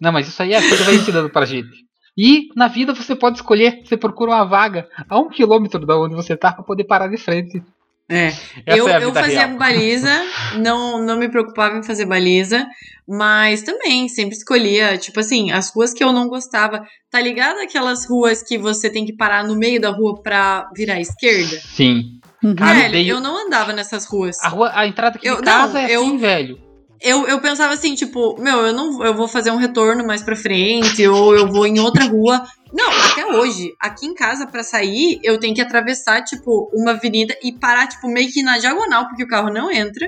[0.01, 1.83] Não, mas isso aí a vida vai ensinando pra gente.
[2.17, 6.13] E na vida você pode escolher, você procura uma vaga a um quilômetro da onde
[6.15, 7.61] você tá pra poder parar de frente.
[8.09, 8.27] É.
[8.27, 9.57] Essa eu, é eu fazia real.
[9.57, 10.23] baliza,
[10.57, 12.67] não, não me preocupava em fazer baliza,
[13.07, 16.85] mas também sempre escolhia, tipo assim, as ruas que eu não gostava.
[17.09, 20.95] Tá ligado aquelas ruas que você tem que parar no meio da rua pra virar
[20.95, 21.59] à esquerda?
[21.61, 22.19] Sim.
[22.43, 22.55] Uhum.
[22.55, 24.37] Cara, velho, eu não andava nessas ruas.
[24.43, 26.59] A, rua, a entrada aqui Eu- de casa não, é eu- assim, velho.
[27.03, 30.37] Eu, eu pensava assim, tipo, meu, eu não eu vou fazer um retorno mais pra
[30.37, 32.41] frente, ou eu vou em outra rua.
[32.71, 37.37] Não, até hoje, aqui em casa, pra sair, eu tenho que atravessar, tipo, uma avenida
[37.43, 40.07] e parar, tipo, meio que na diagonal, porque o carro não entra,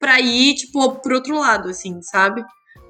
[0.00, 2.44] pra ir, tipo, pro outro lado, assim, sabe?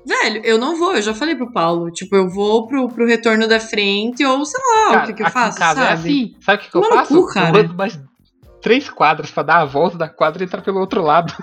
[0.07, 3.47] Velho, eu não vou, eu já falei pro Paulo, tipo, eu vou pro, pro retorno
[3.47, 5.91] da frente, ou sei lá, Cara, o que, que eu faço, casa sabe?
[5.91, 6.35] é assim.
[6.41, 7.15] Sabe o que, que eu faço?
[7.15, 7.59] cu, cara.
[7.59, 8.01] Eu ando mais
[8.63, 11.35] três quadras pra dar a volta da quadra e entrar pelo outro lado.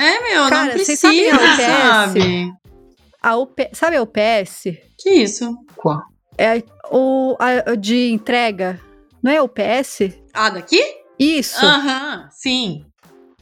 [0.00, 1.56] É, meu, Cara, não precisa, sabem a UPS?
[1.66, 2.52] sabe?
[3.22, 4.64] A UP, sabe a UPS?
[4.98, 5.54] Que isso?
[5.76, 6.00] Qual?
[6.38, 8.80] É o a- de entrega.
[9.22, 10.10] Não é a UPS?
[10.32, 10.82] Ah, daqui?
[11.18, 11.64] Isso.
[11.64, 12.86] Aham, sim.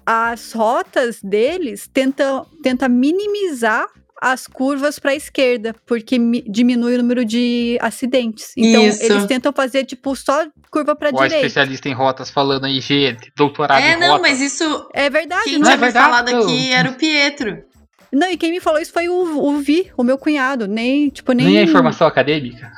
[0.05, 3.87] as rotas deles tentam, tenta minimizar
[4.21, 8.53] as curvas para a esquerda, porque mi- diminui o número de acidentes.
[8.57, 9.03] Então, Isso.
[9.03, 11.37] eles tentam fazer, tipo, só curva para direita.
[11.37, 13.31] especialista em rotas falando aí, gente.
[13.37, 14.23] Doutorado É, em não, rotas.
[14.31, 14.89] mas isso.
[14.93, 16.43] É verdade, Quem não é me verdade, falado não.
[16.43, 17.63] aqui era o Pietro.
[18.13, 20.67] Não, e quem me falou isso foi o, o Vi, o meu cunhado.
[20.67, 21.47] Nem, tipo, nem.
[21.47, 22.71] Nem a informação acadêmica?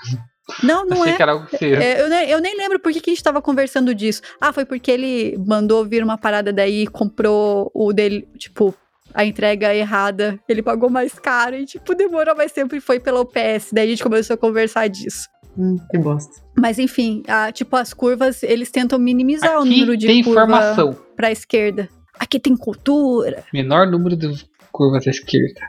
[0.64, 1.16] Não, não Achei é.
[1.16, 1.72] que era algo que você...
[1.74, 4.20] É, eu, nem, eu nem lembro por que, que a gente tava conversando disso.
[4.40, 8.74] Ah, foi porque ele mandou vir uma parada daí, comprou o dele, tipo,
[9.14, 10.38] a entrega errada.
[10.49, 13.70] Ele pagou mais caro e, tipo, demorou mais tempo e foi pela UPS.
[13.73, 15.29] Daí a gente começou a conversar disso.
[15.57, 16.40] Hum, que bosta.
[16.57, 20.42] Mas enfim, ah, tipo, as curvas, eles tentam minimizar o Aqui número de tem curva
[20.44, 20.96] informação.
[21.16, 21.88] pra esquerda.
[22.18, 23.44] Aqui tem cultura.
[23.53, 24.29] Menor número de
[24.70, 25.61] curvas à esquerda.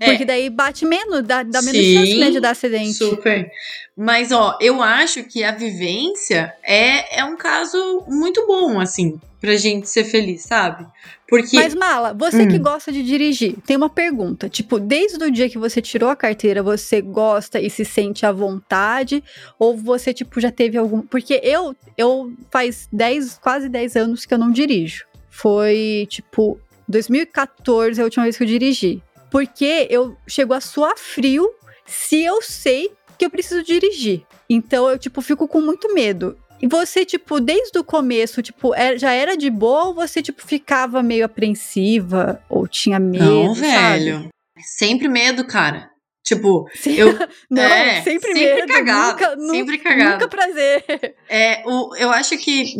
[0.00, 0.06] É.
[0.10, 2.94] Porque daí bate menos, dá, dá menos Sim, chance né, de dar acidente.
[2.94, 3.50] Super.
[3.96, 9.56] Mas, ó, eu acho que a vivência é, é um caso muito bom, assim, pra
[9.56, 10.86] gente ser feliz, sabe?
[11.28, 11.56] Porque.
[11.56, 12.62] Mas, Mala, você que Hum.
[12.62, 14.48] gosta de dirigir, tem uma pergunta.
[14.48, 18.32] Tipo, desde o dia que você tirou a carteira, você gosta e se sente à
[18.32, 19.22] vontade?
[19.58, 21.02] Ou você, tipo, já teve algum.
[21.02, 25.04] Porque eu, eu faz 10, quase 10 anos que eu não dirijo.
[25.30, 29.02] Foi, tipo, 2014 a última vez que eu dirigi.
[29.30, 31.50] Porque eu chego a suar frio
[31.86, 34.22] se eu sei que eu preciso dirigir.
[34.48, 36.36] Então eu, tipo, fico com muito medo.
[36.60, 40.42] E você, tipo, desde o começo, tipo, é- já era de boa ou você, tipo,
[40.46, 43.24] ficava meio apreensiva ou tinha medo?
[43.24, 43.68] não, sabe?
[43.68, 44.28] velho.
[44.60, 45.87] Sempre medo, cara.
[46.28, 46.92] Tipo, Sim.
[46.92, 47.08] eu.
[47.48, 48.66] Não, é, sempre, sempre medo.
[48.66, 50.10] cagado, Nunca, nu- sempre cagado.
[50.12, 50.84] Nunca prazer.
[51.26, 52.74] É, o, eu acho que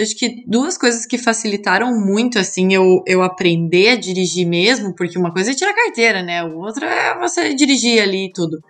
[0.00, 5.18] acho que duas coisas que facilitaram muito assim eu, eu aprender a dirigir mesmo, porque
[5.18, 6.44] uma coisa é tirar carteira, né?
[6.44, 8.62] O outro é você dirigir ali e tudo.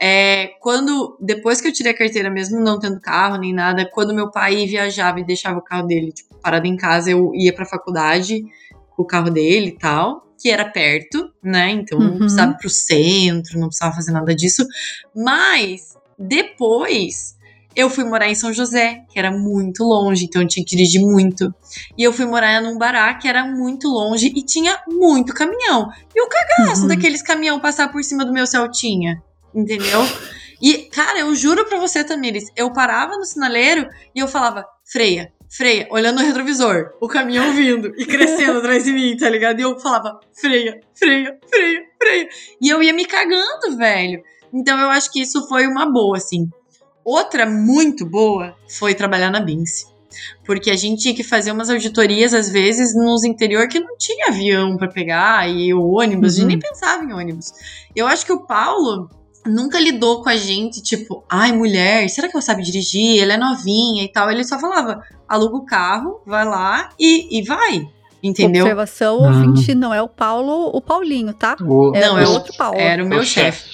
[0.00, 4.14] É, quando depois que eu tirei a carteira mesmo não tendo carro nem nada, quando
[4.14, 7.66] meu pai viajava e deixava o carro dele tipo, parado em casa, eu ia pra
[7.66, 8.40] faculdade
[8.96, 11.70] o carro dele e tal, que era perto, né?
[11.70, 12.18] Então não Uhum.
[12.18, 14.62] precisava ir pro centro, não precisava fazer nada disso.
[15.16, 17.34] Mas depois
[17.74, 21.00] eu fui morar em São José, que era muito longe, então eu tinha que dirigir
[21.00, 21.52] muito.
[21.96, 25.88] E eu fui morar num bará que era muito longe e tinha muito caminhão.
[26.14, 26.88] E o cagaço Uhum.
[26.88, 29.22] daqueles caminhão passar por cima do meu Celtinha,
[29.54, 30.00] entendeu?
[30.60, 35.32] E, cara, eu juro pra você, Tamires, eu parava no sinaleiro e eu falava, freia,
[35.48, 39.58] freia, olhando no retrovisor, o caminhão vindo e crescendo atrás de mim, tá ligado?
[39.60, 42.28] E eu falava, freia, freia, freia, freia.
[42.60, 44.22] E eu ia me cagando, velho.
[44.52, 46.48] Então eu acho que isso foi uma boa, assim.
[47.04, 49.86] Outra muito boa foi trabalhar na Bince.
[50.46, 54.28] Porque a gente tinha que fazer umas auditorias, às vezes, nos interior que não tinha
[54.28, 56.48] avião pra pegar e o ônibus, a gente Uhum.
[56.48, 57.52] nem pensava em ônibus.
[57.96, 59.10] Eu acho que o Paulo
[59.44, 63.20] nunca lidou com a gente, tipo, ai, mulher, será que ela sabe dirigir?
[63.20, 64.30] Ela é novinha e tal.
[64.30, 67.88] Ele só falava, aluga o carro, vai lá e, e vai.
[68.22, 68.62] Entendeu?
[68.64, 69.26] Observação, Hum.
[69.26, 71.56] ouvinte, não é o Paulo, o Paulinho, tá?
[71.60, 72.78] O, É Não, o é o- outro Paulo.
[72.80, 73.68] Era o meu o chefe.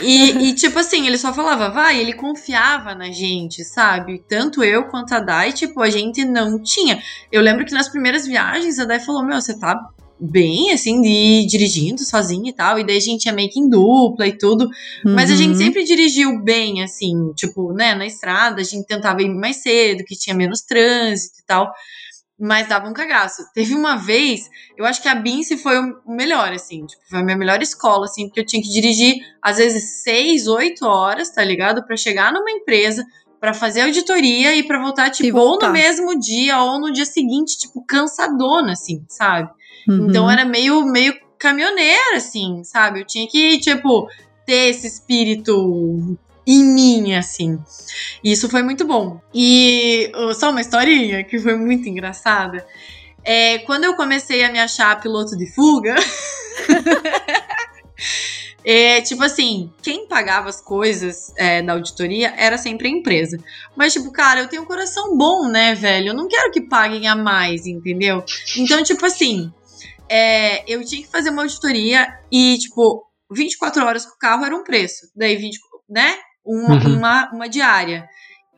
[0.00, 4.24] E, e, tipo assim, ele só falava, vai, ele confiava na gente, sabe?
[4.26, 7.02] Tanto eu quanto a Dai, tipo, a gente não tinha.
[7.30, 9.78] Eu lembro que nas primeiras viagens a Dai falou: Meu, você tá
[10.24, 12.78] bem, assim, de ir dirigindo sozinha e tal.
[12.78, 14.68] E daí a gente ia meio que em dupla e tudo.
[15.04, 15.56] Mas a gente Uhum.
[15.56, 20.14] sempre dirigiu bem, assim, tipo, né, na estrada, a gente tentava ir mais cedo, que
[20.16, 21.72] tinha menos trânsito e tal.
[22.38, 23.42] Mas dava um cagaço.
[23.54, 24.42] Teve uma vez,
[24.76, 28.04] eu acho que a Bince foi o melhor, assim, tipo, foi a minha melhor escola,
[28.04, 31.84] assim, porque eu tinha que dirigir, às vezes, seis, oito horas, tá ligado?
[31.84, 33.04] Pra chegar numa empresa,
[33.40, 35.66] pra fazer auditoria e pra voltar, tipo, ou voltar.
[35.68, 39.50] no mesmo dia ou no dia seguinte, tipo, cansadona, assim, sabe?
[39.88, 40.08] Uhum.
[40.08, 43.00] Então era meio, meio caminhoneira, assim, sabe?
[43.00, 44.08] Eu tinha que, tipo,
[44.46, 46.16] ter esse espírito
[46.46, 47.58] em mim, assim.
[48.22, 49.20] E isso foi muito bom.
[49.34, 52.66] E só uma historinha que foi muito engraçada.
[53.24, 55.94] É, quando eu comecei a me achar piloto de fuga.
[58.64, 63.38] É, tipo assim, quem pagava as coisas é, da auditoria era sempre a empresa.
[63.76, 66.08] Mas, tipo, cara, eu tenho um coração bom, né, velho?
[66.08, 68.24] Eu não quero que paguem a mais, entendeu?
[68.56, 69.52] Então, tipo assim,
[70.14, 74.54] é, eu tinha que fazer uma auditoria e, tipo, 24 horas com o carro era
[74.54, 75.06] um preço.
[75.16, 76.14] Daí, 20, né?
[76.44, 76.96] Uma, Uhum.
[76.98, 78.06] uma, uma diária.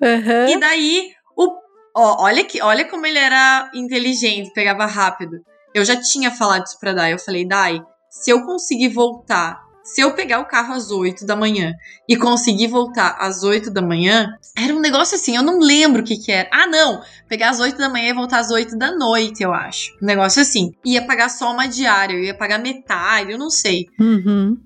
[0.02, 0.48] Aham.
[0.48, 1.48] E daí, o,
[1.96, 5.36] ó, olha, que, olha como ele era inteligente, pegava rápido.
[5.74, 7.12] Eu já tinha falado isso pra Dai.
[7.12, 11.36] Eu falei, Dai, se eu conseguir voltar, se eu pegar o carro às 8 da
[11.36, 11.74] manhã
[12.08, 16.04] e conseguir voltar às 8 da manhã, era um negócio assim, eu não lembro o
[16.04, 16.48] que que era.
[16.50, 17.02] Ah, não!
[17.28, 19.92] Pegar às 8 da manhã e voltar às 8 da noite, eu acho.
[20.02, 20.72] Um negócio assim.
[20.84, 23.86] Ia pagar só uma diária, eu ia pagar metade, eu não sei.
[24.00, 24.56] Uhum.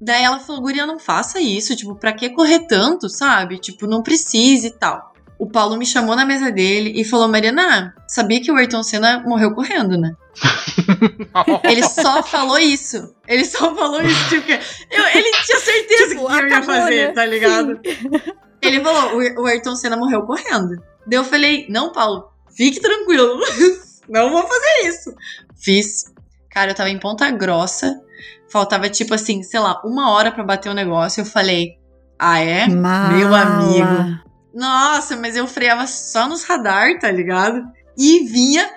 [0.00, 3.58] Daí ela falou, guria, não faça isso, tipo, pra que correr tanto, sabe?
[3.58, 5.11] Tipo, não precisa e tal.
[5.42, 9.24] O Paulo me chamou na mesa dele e falou, Mariana, sabia que o Ayrton Senna
[9.26, 10.12] morreu correndo, né?
[11.64, 13.12] Ele só falou isso.
[13.26, 17.12] Ele só falou isso, tipo, eu- ele tinha certeza Tipo, que eu ia fazer, né?
[17.12, 17.80] tá ligado?
[18.62, 20.76] Ele falou, o, o Ayrton Senna morreu correndo.
[21.04, 23.40] Daí eu falei, não, Paulo, fique tranquilo.
[24.08, 25.12] não vou fazer isso.
[25.60, 26.04] Fiz.
[26.52, 28.00] Cara, eu tava em Ponta Grossa.
[28.48, 31.22] Faltava, tipo assim, sei lá, uma hora pra bater o negócio.
[31.22, 31.72] Eu falei,
[32.16, 32.68] ah, é?
[32.68, 33.40] Meu Mala.
[33.40, 34.22] amigo.
[34.54, 37.62] Nossa, mas eu freava só nos radar, tá ligado?
[37.96, 38.68] E vinha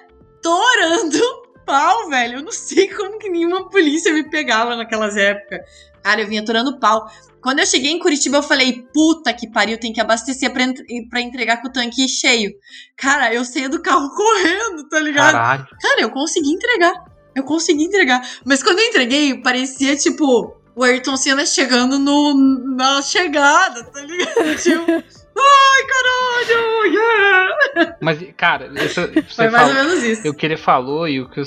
[0.42, 1.20] torando
[1.66, 2.40] pau, velho.
[2.40, 5.60] Eu não sei como que nenhuma polícia me pegava naquelas épocas.
[6.04, 7.10] Cara, eu vinha torando pau.
[7.42, 10.66] Quando eu cheguei em Curitiba, eu falei, puta que pariu, tem que abastecer pra,
[11.10, 12.52] pra entregar com o tanque cheio.
[12.96, 15.34] Cara, eu saía do carro correndo, tá ligado?
[15.34, 15.68] Caralho.
[15.82, 16.94] Cara, eu consegui entregar.
[17.36, 18.28] Eu consegui entregar.
[18.46, 22.34] Mas quando eu entreguei, parecia tipo o Ayrton Senna chegando no,
[22.76, 24.56] na chegada, tá ligado?
[24.62, 27.98] Tipo, ai, caralho, yeah!
[28.02, 30.30] Mas, cara, você Foi mais fala- ou menos isso.
[30.30, 31.46] o que ele falou e o que eu-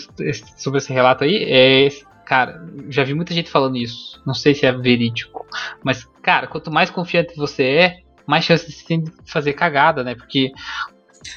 [0.56, 1.88] sobre esse relato aí é.
[2.26, 4.20] Cara, já vi muita gente falando isso.
[4.26, 5.46] Não sei se é verídico.
[5.82, 7.96] Mas, cara, quanto mais confiante você é,
[8.26, 10.14] mais chance você tem de fazer cagada, né?
[10.14, 10.50] Porque.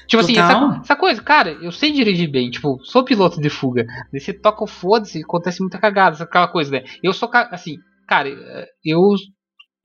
[0.08, 0.72] Tipo assim, Total.
[0.74, 3.86] essa, essa coisa, cara, eu sei dirigir bem, tipo, sou piloto de fuga.
[4.12, 6.84] Daí você toca o foda-se e acontece muita cagada, aquela coisa, né?
[7.02, 8.28] Eu sou, assim, cara,
[8.86, 9.00] eu.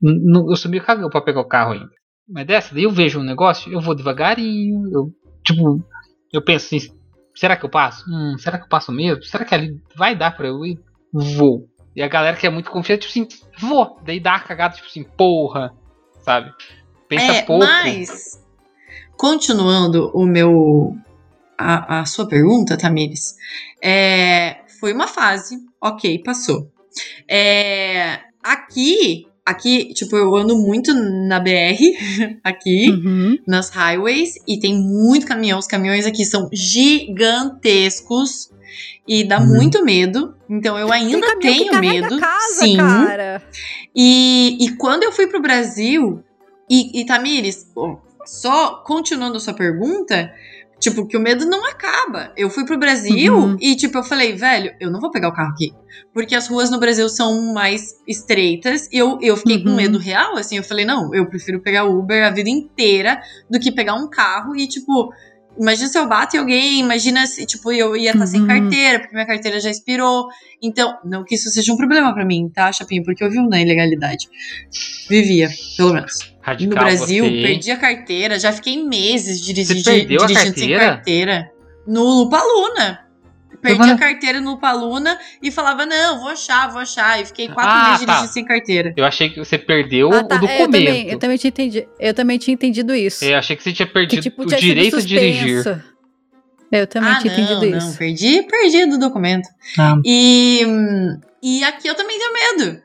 [0.01, 1.89] n- n- Eu sou meio cagão pra pegar o carro ainda.
[2.27, 5.13] Mas dessa, daí eu vejo um negócio, eu vou devagarinho, eu,
[5.43, 5.83] tipo,
[6.31, 6.91] eu penso assim,
[7.33, 8.03] será que eu passo?
[8.09, 9.23] Hum, será que eu passo mesmo?
[9.23, 10.79] Será que ali vai dar pra eu ir?
[11.13, 11.69] Vou.
[11.95, 13.99] E a galera que é muito confiante, tipo assim, vou.
[14.03, 15.73] Daí dá a cagada, tipo assim, porra,
[16.21, 16.53] sabe?
[17.07, 17.65] Pensa é, pouco.
[17.65, 18.43] mas
[19.15, 20.95] continuando o meu
[21.57, 23.35] a, a sua pergunta, Tamires,
[23.81, 26.71] é, foi uma fase, ok, passou.
[27.27, 31.79] É, aqui, aqui, tipo, eu ando muito na BR,
[32.43, 33.37] aqui, Uhum.
[33.47, 35.57] nas highways, e tem muito caminhão.
[35.59, 38.49] Os caminhões aqui são gigantescos.
[39.07, 39.47] E dá Uhum.
[39.55, 40.35] muito medo.
[40.49, 42.19] Então eu ainda tenho medo.
[42.19, 42.75] casa, sim.
[42.75, 43.41] cara.
[43.95, 46.21] E, e quando eu fui pro Brasil,
[46.69, 47.65] e, e Tamires,
[48.25, 50.29] só continuando a sua pergunta,
[50.79, 52.31] tipo, que o medo não acaba.
[52.37, 53.57] Eu fui pro Brasil Uhum.
[53.59, 55.73] e, tipo, eu falei, velho, eu não vou pegar o carro aqui.
[56.13, 59.75] Porque as ruas no Brasil são mais estreitas e eu, eu fiquei com Uhum.
[59.75, 60.57] medo real, assim.
[60.57, 64.55] Eu falei, não, eu prefiro pegar Uber a vida inteira do que pegar um carro
[64.55, 65.11] e, tipo.
[65.59, 68.45] Imagina se eu bato em alguém, imagina se, tipo, eu ia estar sem Uhum.
[68.47, 70.27] carteira, porque minha carteira já expirou.
[70.61, 73.03] Então, não que isso seja um problema pra mim, tá, Chapinho?
[73.03, 74.27] Porque eu vivo na ilegalidade.
[75.09, 76.36] Vivia, pelo menos.
[76.47, 80.57] Radical no Brasil, você, perdi a carteira, já fiquei meses dirigindo, Você perdeu a dirigindo
[80.57, 80.79] sem carteira?
[80.95, 81.51] carteira.
[81.85, 83.05] No Lupaluna.
[83.61, 87.19] Perdi Mas- a carteira no Lupaluna e falava, não, vou achar, vou achar.
[87.21, 88.11] E fiquei quatro Ah, meses tá.
[88.13, 88.93] dirigindo sem carteira.
[88.95, 90.35] Eu achei que você perdeu Ah, tá.
[90.35, 90.51] o documento.
[90.51, 91.87] É, eu, também, eu também tinha entendido.
[91.99, 93.25] Eu também tinha entendido isso.
[93.25, 95.83] Eu achei que você tinha que perdido tipo o tinha sido direito de dirigir.
[96.71, 97.97] É, Eu também ah, tinha não, entendido não, isso.
[97.97, 99.49] perdi, perdi do documento.
[99.77, 99.95] Ah.
[100.05, 100.61] E,
[101.41, 102.81] e aqui eu também tenho medo.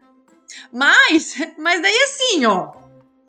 [0.72, 2.82] Mas, mas daí assim, ó.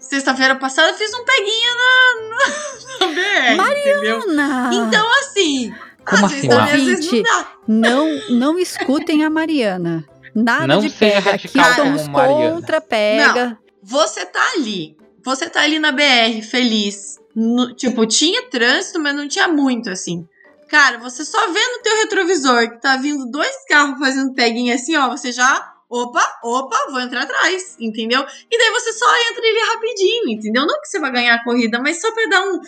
[0.10, 4.22] Sexta-feira passada eu fiz um peguinha na, na, na BR, entendeu?
[4.30, 4.70] Ana!
[4.74, 5.74] Então, assim,
[6.06, 6.63] Como assim, vezes, Má?
[6.66, 7.48] às vezes não Gente, dá.
[7.68, 10.06] Não, não escutem a Mariana.
[10.36, 11.32] Nada Não de pega.
[11.32, 12.56] Aqui Mariana.
[12.56, 13.58] contra pega.
[13.82, 14.98] Você tá ali.
[15.24, 17.18] Você tá ali na BR, feliz.
[17.36, 20.28] No- tipo, tinha trânsito, mas não tinha muito, assim.
[20.70, 24.96] Cara, você só vê no teu retrovisor que tá vindo dois carros fazendo peguinha assim,
[24.98, 25.10] ó.
[25.10, 25.72] Você já.
[25.95, 28.25] Opa, opa, vou entrar atrás, entendeu?
[28.49, 30.65] E daí você só entra ele rapidinho, entendeu?
[30.65, 32.60] Não que você vai ganhar a corrida, mas só pra dar um,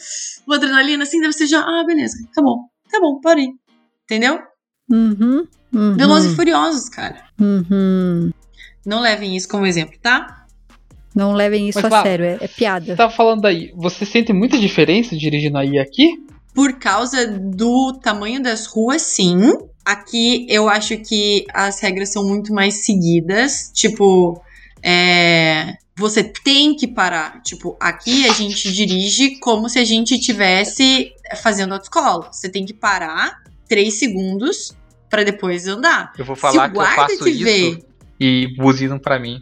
[0.45, 1.59] uma adrenalina assim, daí você já.
[1.61, 3.47] Ah, beleza, tá bom, tá bom, parei.
[4.03, 4.39] Entendeu?
[4.91, 7.25] Uhum, uhum, Velozes e Furiosos, cara.
[7.41, 8.29] uhum.
[8.85, 10.45] Não levem isso como exemplo, tá?
[11.15, 12.85] Não levem isso Mas, a sério, é, é piada.
[12.85, 16.23] Você tava falando aí, você sente muita diferença dirigindo aí aqui?
[16.53, 19.51] Por causa do tamanho das ruas, sim.
[19.85, 23.69] Aqui eu acho que as regras são muito mais seguidas.
[23.73, 24.41] Tipo,
[24.83, 27.41] é, você tem que parar.
[27.43, 32.29] Tipo, aqui a gente dirige como se a gente tivesse fazendo autoescola.
[32.31, 34.75] Você tem que parar três segundos
[35.09, 36.11] pra depois andar.
[36.17, 37.83] Eu vou falar o que eu faço isso vê-
[38.19, 39.41] e buzinam pra mim.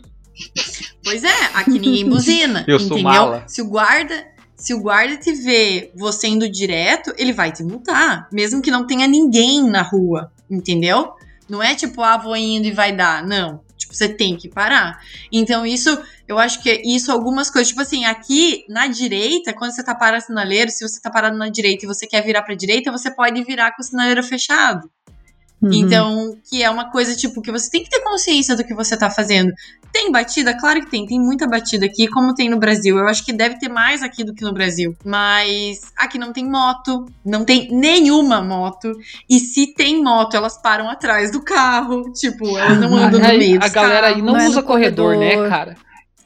[1.04, 2.66] Pois é, aqui ninguém buzina.
[2.68, 3.04] Eu sou entendeu?
[3.04, 3.44] mala.
[3.48, 4.26] Se o guarda,
[4.63, 8.88] se o guarda te vê você indo direto, ele vai te multar, mesmo que não
[8.88, 11.12] tenha ninguém na rua, entendeu?
[11.49, 13.60] Não é tipo, ah, vou indo e vai dar, não.
[13.76, 15.02] Tipo, você tem que parar.
[15.30, 19.84] Então isso, eu acho que isso algumas coisas, tipo assim, aqui na direita, quando você
[19.84, 22.56] tá parado no sinaleiro, se você tá parado na direita e você quer virar pra
[22.56, 24.89] direita, você pode virar com o sinaleiro fechado.
[25.63, 25.71] Uhum.
[25.73, 28.97] Então, que é uma coisa, tipo, que você tem que ter consciência do que você
[28.97, 29.52] tá fazendo.
[29.93, 30.58] Tem batida?
[30.58, 31.06] Claro que tem.
[31.06, 32.97] Tem muita batida aqui, como tem no Brasil.
[32.97, 34.95] Eu acho que deve ter mais aqui do que no Brasil.
[35.06, 37.06] Mas aqui não tem moto.
[37.23, 38.91] Não tem nenhuma moto.
[39.30, 42.12] E se tem moto, elas param atrás do carro.
[42.13, 44.26] Tipo, elas não andam no Aí, meio a galera aí carros.
[44.26, 45.43] não, Não é usa no corredor, corredor.
[45.43, 45.78] né, cara?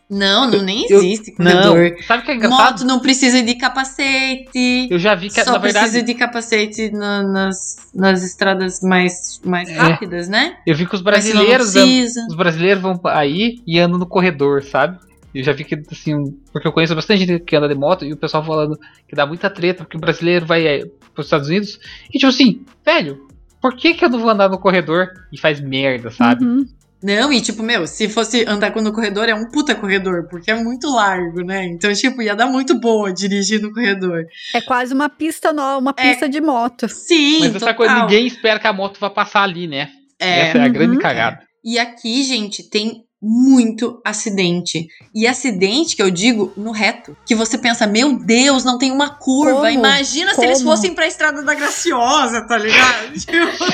[0.10, 1.92] Não, não nem Eu- existe corredor.
[1.92, 2.04] Não.
[2.04, 2.64] Sabe o que é engraçado?
[2.72, 4.88] Moto não precisa de capacete.
[4.90, 9.40] Eu já vi que, Só na precisa verdade, de capacete na- nas, nas estradas mais,
[9.44, 9.74] mais É.
[9.74, 10.58] rápidas, né?
[10.66, 14.98] eu vi que os brasileiros andam- os brasileiros vão aí e andam no corredor, sabe?
[15.36, 16.16] Eu já vi que, assim,
[16.54, 19.26] porque eu conheço bastante gente que anda de moto e o pessoal falando que dá
[19.26, 20.80] muita treta porque o brasileiro vai é,
[21.14, 21.80] para os Estados Unidos
[22.14, 23.28] e, tipo assim, velho,
[23.62, 26.44] por que, que eu não vou andar no corredor e faz merda, sabe?
[26.46, 26.66] Uhum.
[27.04, 30.56] Não, e tipo, meu, se fosse andar no corredor, é um puta corredor, porque é
[30.56, 31.66] muito largo, né?
[31.66, 34.24] Então, tipo, ia dar muito boa dirigir no corredor.
[34.54, 36.10] É quase uma pista nova, uma É.
[36.10, 36.88] pista de moto.
[36.90, 37.76] Sim, Mas essa total.
[37.76, 39.90] coisa, ninguém espera que a moto vá passar ali, né?
[40.20, 41.02] É, Essa é a grande Uhum.
[41.02, 41.40] cagada.
[41.64, 44.88] E aqui, gente, tem muito acidente.
[45.14, 47.18] E acidente que eu digo no reto.
[47.26, 49.54] Que você pensa, meu Deus, não tem uma curva.
[49.56, 49.68] Como?
[49.70, 50.70] Imagina se eles Como?
[50.72, 53.14] fossem pra Estrada da Graciosa, tá ligado?
[53.18, 53.66] Tipo,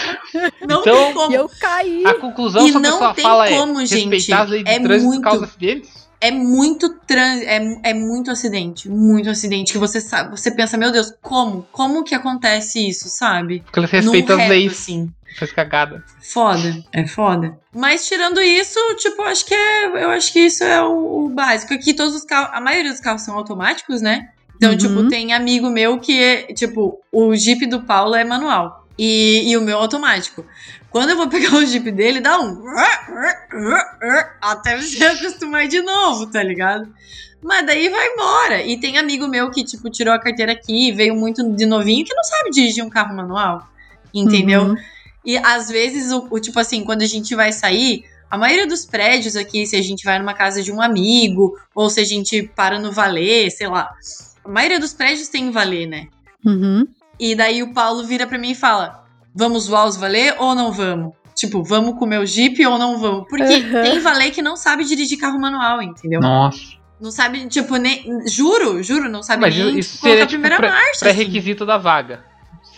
[0.67, 1.35] não Então, tem como.
[1.35, 2.03] Eu caí.
[2.05, 4.09] A conclusão E que a não tem fala como, é gente.
[4.09, 6.02] respeitar as leis de É trânsito muito- causa acidentes.
[6.23, 10.91] É muito trans, é, é muito acidente, muito acidente que você sabe, você pensa, meu
[10.91, 11.67] Deus, como?
[11.71, 13.61] Como que acontece isso, sabe?
[13.65, 14.71] Porque eles respeitam Num as leis.
[14.71, 15.11] assim.
[15.37, 16.03] Faz cagada.
[16.21, 17.57] Foda, é foda.
[17.75, 21.73] Mas tirando isso, tipo, acho que é, eu acho que isso é o, o básico.
[21.73, 24.29] Aqui todos os carros, a maioria dos carros são automáticos, né?
[24.55, 24.77] Então, Uhum.
[24.77, 29.57] tipo, tem amigo meu que é, tipo, o Jeep do Paulo é manual e, e
[29.57, 30.45] o meu é automático.
[30.93, 32.63] Quando eu vou pegar o Jeep dele, dá um
[34.39, 36.87] até você acostumar de novo, tá ligado?
[37.41, 38.61] Mas daí vai embora.
[38.61, 42.13] E tem amigo meu que, tipo, tirou a carteira aqui, veio muito de novinho, que
[42.13, 43.67] não sabe dirigir um carro manual.
[44.13, 44.65] Entendeu?
[44.65, 44.75] Uhum.
[45.25, 48.85] E às vezes, o, o tipo assim, quando a gente vai sair, a maioria dos
[48.85, 52.43] prédios aqui, se a gente vai numa casa de um amigo, ou se a gente
[52.55, 53.89] para no valet, sei lá.
[54.45, 56.07] A maioria dos prédios tem valet, né?
[56.45, 56.87] Uhum.
[57.19, 59.02] E daí o Paulo vira pra mim e fala:
[59.33, 61.13] vamos zoar os valê ou não vamos?
[61.35, 63.25] Tipo, vamos comer o Jeep ou não vamos?
[63.27, 63.81] Porque Aham.
[63.81, 66.19] tem valê que não sabe dirigir carro manual, entendeu?
[66.21, 66.59] Nossa.
[67.01, 68.05] Não sabe, tipo, nem.
[68.27, 70.89] Juro, juro, não sabe Mas nem isso colocar seria a tipo primeira pré- marcha.
[70.91, 70.99] assim.
[70.99, 72.23] pré-requisito da vaga.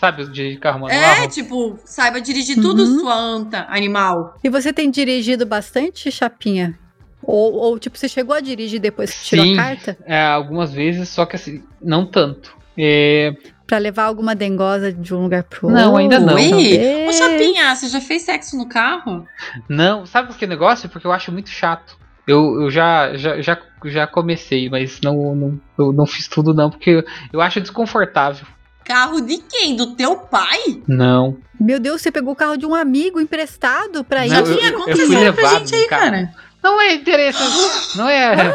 [0.00, 0.98] Sabe, de carro manual?
[1.00, 3.00] É, tipo, saiba dirigir tudo, Uhum.
[3.00, 4.34] sua anta, animal.
[4.42, 6.78] E você tem dirigido bastante, Chapinha?
[7.22, 9.54] Ou, ou, tipo, você chegou a dirigir depois que tirou Sim.
[9.54, 9.96] a carta?
[10.04, 12.54] É, algumas vezes, só que assim, não tanto.
[12.76, 13.32] É,
[13.66, 15.82] Pra levar alguma dengosa de um lugar pro outro?
[15.82, 16.34] Não, ainda não.
[16.34, 17.06] Oi?
[17.08, 17.12] Ô.
[17.12, 19.26] Chapinha, você já fez sexo no carro?
[19.68, 20.88] não, sabe por que negócio?
[20.88, 21.96] Porque eu acho muito chato.
[22.28, 26.70] Eu, eu já, já, já, já comecei, mas não, não, eu não fiz tudo não,
[26.70, 28.46] porque eu, eu acho desconfortável.
[28.84, 29.74] Carro de quem?
[29.74, 30.80] Do teu pai?
[30.86, 31.36] Não.
[31.58, 34.30] Meu Deus, você pegou o carro de um amigo emprestado pra ir?
[34.30, 36.30] Não, eu- eu conta fui pra levado gente no aí, cara.
[36.62, 37.96] Não é interessante.
[37.96, 38.54] Não é.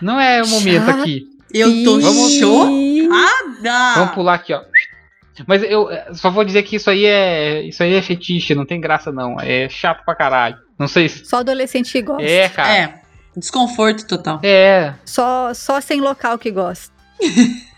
[0.00, 1.00] Não é o momento Chato.
[1.02, 1.28] aqui.
[1.52, 2.32] Eu tô Vamos-
[3.12, 3.94] chocada.
[3.94, 4.62] Vamos pular aqui, ó.
[5.46, 7.62] Mas eu eh, só vou dizer que isso aí é.
[7.62, 9.40] Isso aí é fetiche, não tem graça não.
[9.40, 10.56] É chato pra caralho.
[10.78, 11.24] Não sei se.
[11.24, 12.22] Só adolescente que gosta.
[12.22, 12.74] É, cara.
[12.74, 12.94] É,
[13.36, 14.40] desconforto total.
[14.42, 14.94] É.
[15.04, 16.92] Só, só sem local que gosta.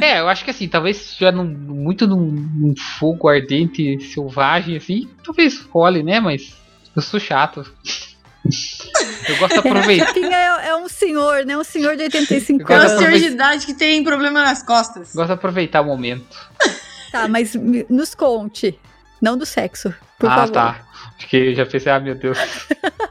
[0.00, 5.08] É, eu acho que assim, talvez se estiver muito num, num fogo ardente, selvagem, assim,
[5.24, 6.20] talvez role, né?
[6.20, 6.56] Mas
[6.94, 7.66] eu sou chato.
[9.28, 10.06] Eu gosto de aproveitar.
[10.14, 11.56] Chapinha é, é um senhor, né?
[11.56, 12.92] Um senhor de 85 Eu É anos.
[12.92, 15.14] de senhor de idade que tem problema nas costas.
[15.14, 16.26] Gosto de aproveitar o momento.
[17.10, 18.78] Tá, mas me- nos conte.
[19.20, 20.52] Não do sexo, por ah, favor.
[20.52, 20.86] tá.
[21.18, 22.38] Acho que eu já pensei, ah, meu Deus.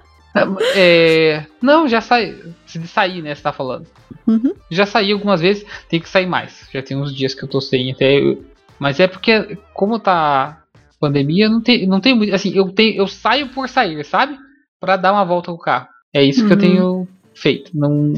[0.76, 2.40] É, não, já saí.
[2.66, 3.34] Se de sair, né?
[3.36, 3.88] Você tá falando.
[4.28, 4.54] Uhum.
[4.70, 6.68] Já saí algumas vezes, tem que sair mais.
[6.72, 8.38] Já tem uns dias que eu tô sem até.
[8.78, 10.62] Mas é porque, como tá
[11.00, 12.34] pandemia, não tem, não tem muito.
[12.34, 14.38] Assim, eu, tenho, eu saio por sair, sabe?
[14.80, 15.88] Pra dar uma volta com o carro.
[16.14, 16.62] É isso que eu Uhum.
[16.62, 17.72] tenho feito.
[17.74, 18.14] Não...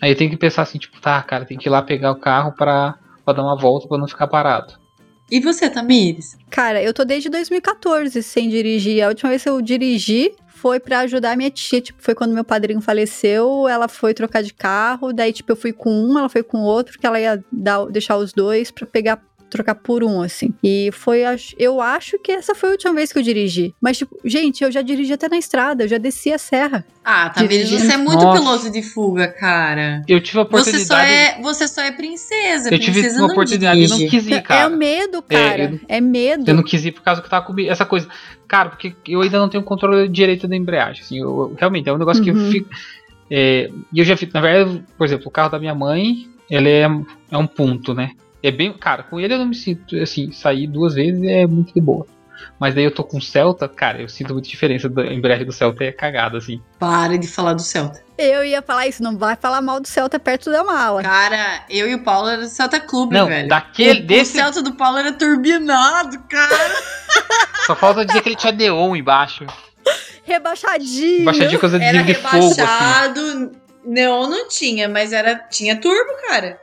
[0.00, 2.16] Aí eu tenho que pensar assim, tipo, tá, cara, tem que ir lá pegar o
[2.16, 4.74] carro pra, pra dar uma volta pra não ficar parado.
[5.30, 6.36] E você, Tamires?
[6.50, 9.02] Cara, eu tô desde 2014 sem dirigir.
[9.04, 11.80] A última vez que eu dirigi foi pra ajudar a minha tia.
[11.80, 15.12] Tipo, foi quando meu padrinho faleceu, ela foi trocar de carro.
[15.12, 17.84] Daí, tipo, eu fui com um, ela foi com o outro, porque ela ia dar,
[17.86, 19.22] deixar os dois pra pegar.
[19.50, 20.54] Trocar por um, assim.
[20.62, 21.22] E foi.
[21.58, 23.74] Eu acho que essa foi a última vez que eu dirigi.
[23.80, 26.86] Mas, tipo, gente, eu já dirigi até na estrada, eu já desci a serra.
[27.04, 27.82] Ah, Tamires, Dirigindo.
[27.90, 28.40] você é muito Nossa.
[28.40, 30.02] piloto de fuga, cara.
[30.06, 30.84] Eu tive a Você oportunidade.
[30.86, 32.72] só, é, você só é princesa.
[32.72, 34.16] eu tive princesa uma não oportunidade e não dirige.
[34.16, 34.68] quis ir, É cara.
[34.72, 35.62] o medo, É, cara.
[35.64, 36.44] eu não- É, medo.
[36.48, 37.70] Eu não quis ir por causa que eu tava comigo.
[37.70, 38.06] Essa coisa.
[38.46, 41.02] Cara, porque eu ainda não tenho controle direito da embreagem.
[41.02, 42.50] Assim, eu, eu- realmente, é um negócio que eu Uhum.
[42.52, 42.68] fico.
[43.32, 44.32] é, e eu já fico.
[44.34, 46.88] Na verdade, por exemplo, o carro da minha mãe, ele é,
[47.30, 48.10] é um ponto, né?
[48.42, 48.72] É bem.
[48.72, 49.96] Cara, com ele eu não me sinto.
[49.96, 52.06] Assim, sair duas vezes é muito de boa.
[52.58, 54.88] Mas daí eu tô com o Celta, cara, eu sinto muita diferença.
[54.88, 56.60] da- A embreagem do Celta é cagada, assim.
[56.78, 58.02] Para de falar do Celta.
[58.16, 61.02] Eu ia falar isso, não vai falar mal do Celta perto da mala.
[61.02, 63.48] Cara, eu e o Paulo era do Celta Clube, Não, velho.
[63.48, 64.00] daquele.
[64.00, 64.32] o, desse.
[64.38, 66.74] o Celta do Paulo era turbinado, cara.
[67.66, 69.46] Só falta dizer que ele tinha neon embaixo.
[70.24, 71.24] Rebaixadinho.
[71.24, 72.60] Baixadinha coisa de Era de fogo, assim.
[72.60, 73.52] rebaixado.
[73.84, 76.58] Neon não tinha, mas era tinha turbo, cara.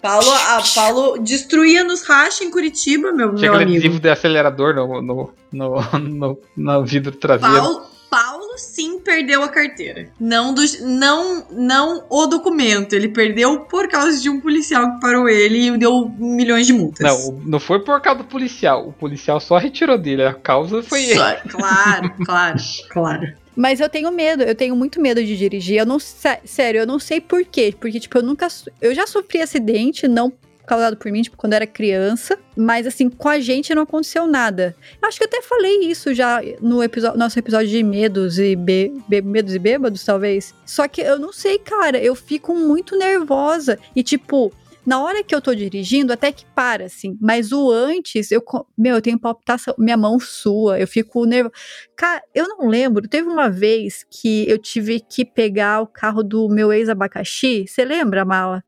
[0.00, 3.72] Paulo, a, Paulo destruía nos rachas em Curitiba, meu, Tinha meu amigo.
[3.78, 7.54] adesivo de acelerador no, no, no, no, no vidro traseiro.
[7.54, 10.08] Paulo, Paulo sim perdeu a carteira.
[10.20, 12.92] Não, do, não, não o documento.
[12.92, 17.00] Ele perdeu por causa de um policial que parou ele e deu milhões de multas.
[17.26, 18.88] Não, não foi por causa do policial.
[18.88, 20.22] O policial só retirou dele.
[20.24, 21.18] A causa foi ele.
[21.18, 22.56] Só- Claro, claro,
[22.90, 23.34] claro.
[23.56, 25.78] Mas eu tenho medo, eu tenho muito medo de dirigir.
[25.78, 28.48] Eu não sé- sério, eu não sei por quê, porque tipo, eu nunca
[28.80, 30.32] eu já sofri acidente, não
[30.66, 34.26] causado por mim, tipo, quando eu era criança, mas assim, com a gente não aconteceu
[34.26, 34.74] nada.
[35.02, 38.56] Eu acho que eu até falei isso já no episódio, nosso episódio de medos e
[38.56, 40.54] be, be- medos e bêbados, talvez.
[40.64, 44.50] Só que eu não sei, cara, eu fico muito nervosa e tipo,
[44.86, 47.16] na hora que eu tô dirigindo, até que para, assim.
[47.20, 48.42] Mas o antes, eu.
[48.76, 49.74] Meu, eu tenho palpitação.
[49.78, 51.54] Minha mão sua, eu fico nervosa.
[51.96, 53.08] Cara, eu não lembro.
[53.08, 57.66] Teve uma vez que eu tive que pegar o carro do meu ex-abacaxi.
[57.66, 58.62] Você lembra, Mala?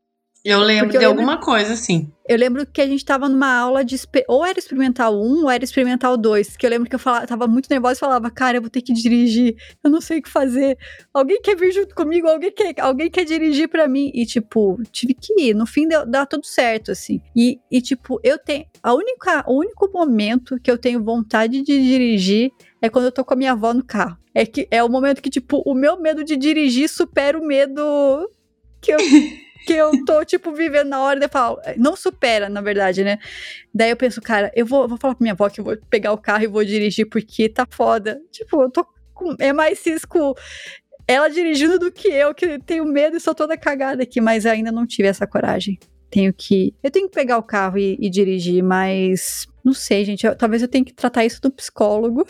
[0.45, 2.11] Eu lembro eu de lembro- alguma coisa, assim.
[2.29, 3.95] Eu lembro que a gente tava numa aula de.
[4.27, 6.55] Ou era experimental 1 ou era experimental 2.
[6.57, 8.81] Que eu lembro que eu falava, tava muito nervosa e falava, cara, eu vou ter
[8.81, 9.55] que dirigir.
[9.83, 10.77] Eu não sei o que fazer.
[11.13, 12.27] Alguém quer vir junto comigo?
[12.27, 14.11] Alguém quer, alguém quer dirigir pra mim?
[14.13, 15.53] E, tipo, tive que ir.
[15.53, 17.21] No fim deu, dá tudo certo, assim.
[17.35, 18.65] E, e, tipo, eu tenho.
[18.83, 23.23] A única, o único momento que eu tenho vontade de dirigir é quando eu tô
[23.25, 24.17] com a minha avó no carro.
[24.33, 28.29] É que é o momento que, tipo, o meu medo de dirigir supera o medo
[28.81, 28.97] que eu.
[29.67, 31.61] que eu tô, tipo, vivendo na hora de falar.
[31.75, 33.19] Não supera, na verdade, né?
[33.73, 36.13] Daí eu penso, cara, eu vou, vou falar pra minha avó que eu vou pegar
[36.13, 38.19] o carro e vou dirigir porque tá foda.
[38.31, 39.35] Tipo, eu tô com.
[39.39, 40.35] É mais cisco
[41.05, 44.71] ela dirigindo do que eu, que tenho medo e sou toda cagada aqui, mas ainda
[44.71, 45.77] não tive essa coragem.
[46.09, 46.73] Tenho que.
[46.81, 50.25] Eu tenho que pegar o carro e, e dirigir, mas Não sei, gente.
[50.25, 52.25] eu- talvez eu tenha que tratar isso do psicólogo.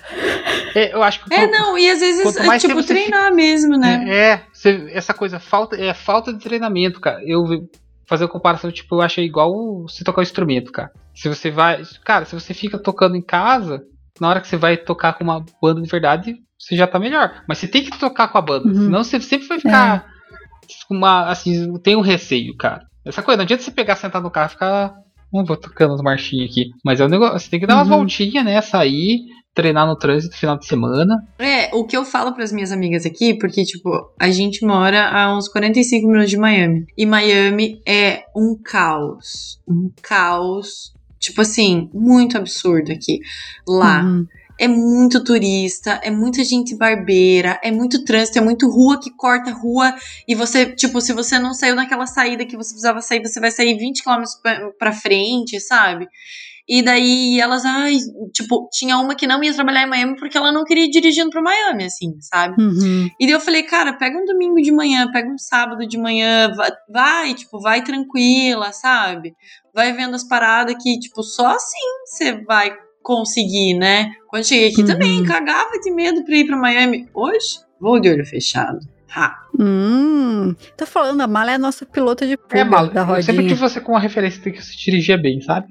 [0.74, 4.06] É, eu acho que É, não, e às vezes é tipo treinar mesmo, né?
[4.08, 7.22] É, é, você- essa coisa, falta, é falta de treinamento, cara.
[7.24, 7.44] Eu
[8.08, 10.90] fazer uma comparação, tipo, eu achei igual você tocar um instrumento, cara.
[11.14, 11.84] Se você vai.
[12.04, 13.84] Cara, se você fica tocando em casa,
[14.20, 17.44] na hora que você vai tocar com uma banda de verdade, você já tá melhor.
[17.48, 18.74] Mas você tem que tocar com a banda, Uhum.
[18.86, 20.06] senão você sempre vai ficar
[20.88, 21.30] com uma.
[21.30, 22.82] Assim, tem um receio, cara.
[23.06, 24.94] Essa coisa, não adianta você pegar, sentar no carro e ficar.
[25.34, 26.70] Não vou tocando as marchinhas aqui.
[26.84, 27.40] Mas é um negócio.
[27.40, 27.98] Você tem que dar umas Uhum.
[27.98, 28.62] voltinhas, né?
[28.62, 29.20] Sair,
[29.54, 31.16] treinar no trânsito no final de semana.
[31.40, 35.36] É, o que eu falo pras minhas amigas aqui, porque, tipo, a gente mora a
[35.36, 36.86] uns 45 minutos de Miami.
[36.98, 39.60] E Miami é um caos.
[39.68, 40.94] Um caos.
[41.20, 43.20] Tipo assim, muito absurdo aqui.
[43.68, 44.04] Lá.
[44.04, 44.26] Uhum.
[44.60, 49.52] É muito turista, é muita gente barbeira, é muito trânsito, é muito rua que corta
[49.52, 49.94] rua.
[50.28, 53.52] E você, tipo, se você não saiu naquela saída que você precisava sair, você vai
[53.52, 56.08] sair 20 km pra, pra frente, sabe?
[56.70, 57.98] E daí elas, ai,
[58.34, 61.30] tipo, tinha uma que não ia trabalhar em Miami porque ela não queria ir dirigindo
[61.30, 62.62] pra Miami, assim, sabe?
[62.62, 63.10] Uhum.
[63.18, 66.52] E daí eu falei, cara, pega um domingo de manhã, pega um sábado de manhã,
[66.90, 69.34] vai, tipo, vai tranquila, sabe?
[69.74, 72.76] Vai vendo as paradas que, tipo, só assim você vai
[73.16, 74.12] conseguir, né?
[74.28, 74.88] Quando eu cheguei aqui Uhum.
[74.88, 77.08] também, cagava de medo pra ir pra Miami.
[77.14, 78.80] Hoje, vou de olho fechado.
[79.16, 79.34] Ha.
[79.58, 80.54] Hum.
[80.76, 82.88] Tô falando, a mala é a nossa pilota de fuga É, mal.
[82.90, 83.24] da Eu rodinha.
[83.24, 85.68] sempre tive você com uma referência de que você dirigia bem, sabe?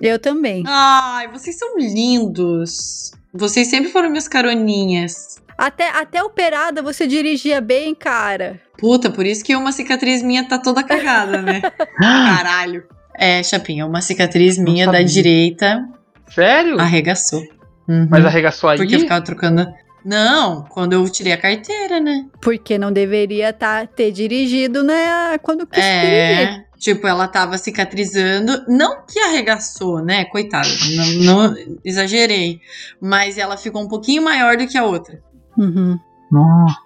[0.00, 0.64] Eu também.
[0.66, 3.10] Ai, vocês são lindos.
[3.32, 5.36] Vocês sempre foram minhas caroninhas.
[5.58, 8.60] Até, até operada você dirigia bem, cara.
[8.78, 11.60] Puta, por isso que uma cicatriz minha tá toda cagada, né?
[12.00, 12.84] Caralho.
[13.18, 15.82] É, Chapinha, uma cicatriz minha da direita
[16.28, 16.80] Sério?
[16.80, 17.42] arregaçou.
[17.88, 18.08] Uhum.
[18.10, 18.78] Mas arregaçou aí?
[18.78, 19.66] Porque eu ficava trocando.
[20.04, 22.26] Não, quando eu tirei a carteira, né?
[22.40, 25.36] Porque não deveria tá, ter dirigido, né?
[25.38, 26.48] Quando quis dirigir.
[26.48, 26.66] É.
[26.78, 28.64] Tipo, ela tava cicatrizando.
[28.68, 30.24] Não que arregaçou, né?
[30.26, 30.68] Coitada.
[30.94, 32.60] Não, não exagerei.
[33.00, 35.20] Mas ela ficou um pouquinho maior do que a outra.
[35.58, 35.98] Uhum.
[36.30, 36.76] Nossa.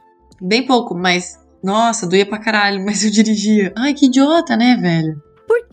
[0.40, 1.38] Bem pouco, mas.
[1.62, 3.72] Nossa, doía pra caralho, mas eu dirigia.
[3.76, 5.20] Ai, que idiota, né, velho?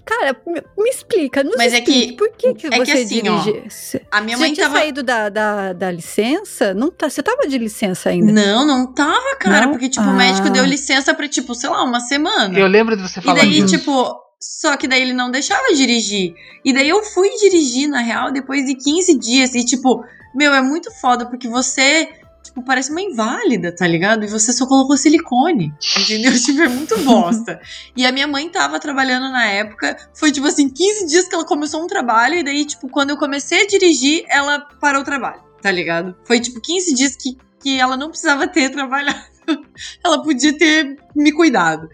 [0.07, 3.27] Cara, me, me explica, nos Mas é que- por que, que é que você assim,
[3.29, 3.69] ó, dirige?
[3.69, 4.79] Você A minha você mãe tinha tava.
[4.79, 6.73] saído da, da, da licença?
[6.73, 8.31] Não tá, você tava de licença ainda?
[8.31, 9.65] Não, não tava, cara.
[9.65, 9.71] Não?
[9.71, 10.13] Porque, tipo, o Ah.
[10.13, 12.57] médico deu licença pra, tipo, sei lá, uma semana.
[12.57, 13.77] Eu lembro de você E falar daí, disso.
[13.77, 16.33] tipo, só que daí ele não deixava dirigir.
[16.63, 19.53] E daí eu fui dirigir, na real, depois de 15 dias.
[19.55, 20.03] E, tipo,
[20.33, 22.07] meu, é muito foda, porque você,
[22.47, 24.23] tipo, parece uma inválida, tá ligado?
[24.23, 25.73] E você só colocou silicone.
[25.97, 26.33] Entendeu?
[26.39, 27.59] tipo, é muito bosta.
[27.95, 29.97] E a minha mãe tava trabalhando na época.
[30.13, 32.35] Foi, tipo assim, 15 dias que ela começou um trabalho.
[32.35, 36.15] E daí, tipo, quando eu comecei a dirigir, ela parou o trabalho, tá ligado?
[36.23, 39.19] Foi, tipo, 15 dias que, que ela não precisava ter trabalhado.
[40.03, 41.89] ela podia ter me cuidado.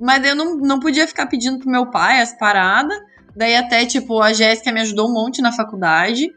[0.00, 2.98] Mas eu não, não podia ficar pedindo pro meu pai as paradas.
[3.36, 6.30] Daí até, tipo, a Jéssica me ajudou um monte na faculdade.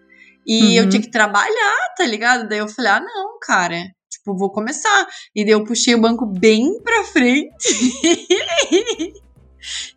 [0.48, 0.90] E eu Uhum.
[0.90, 2.48] tinha que trabalhar, tá ligado?
[2.48, 3.76] Daí eu falei, ah, não, cara.
[4.10, 5.08] Tipo, vou começar.
[5.36, 7.52] E daí eu puxei o banco bem pra frente.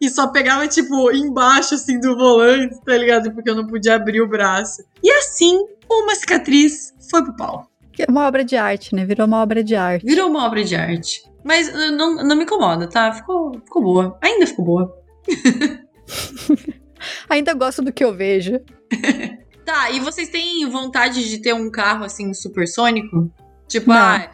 [0.00, 3.32] e só pegava, tipo, embaixo, assim, do volante, tá ligado?
[3.32, 4.82] Porque eu não podia abrir o braço.
[5.02, 5.56] E assim,
[5.88, 7.70] uma cicatriz foi pro pau.
[7.98, 9.04] É uma obra de arte, né?
[9.04, 10.04] Virou uma obra de arte.
[10.06, 11.22] Virou uma obra de arte.
[11.44, 13.12] Mas uh, não, não me incomoda, tá?
[13.12, 14.18] Ficou, ficou boa.
[14.22, 14.98] Ainda ficou boa.
[17.28, 18.60] Ainda gosto do que eu vejo.
[19.70, 23.30] Tá, e vocês têm vontade de ter um carro assim supersônico?
[23.68, 23.96] Tipo, Não.
[23.96, 24.28] ah.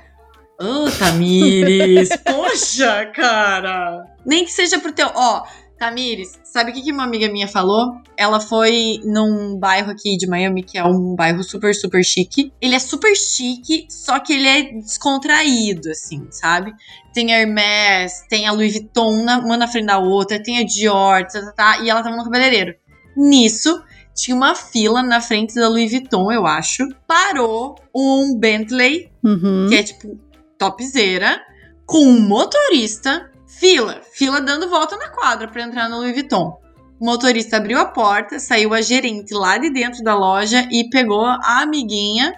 [0.59, 2.09] Ô, Tamires!
[2.25, 4.03] poxa, cara!
[4.25, 5.11] Nem que seja pro teu.
[5.15, 5.45] Ó,
[5.79, 8.01] Tamires, sabe o que, que uma amiga minha falou?
[8.17, 12.51] Ela foi num bairro aqui de Miami, que é um bairro super, super chique.
[12.59, 16.73] Ele é super chique, só que ele é descontraído, assim, sabe?
[17.13, 21.27] Tem a Hermès, tem a Louis Vuitton, uma na frente da outra, tem a Dior,
[21.27, 22.75] tá, tá, tá, e ela tava no cabeleireiro.
[23.15, 23.83] Nisso,
[24.17, 26.89] tinha uma fila na frente da Louis Vuitton, eu acho.
[27.07, 29.67] Parou um Bentley, Uhum.
[29.69, 30.19] que é tipo
[30.59, 31.41] topzera,
[31.87, 33.31] com um motorista.
[33.47, 36.59] Fila, fila dando volta na quadra pra entrar no Louis Vuitton.
[36.99, 41.25] O motorista abriu a porta, saiu a gerente lá de dentro da loja e pegou
[41.25, 42.35] a amiguinha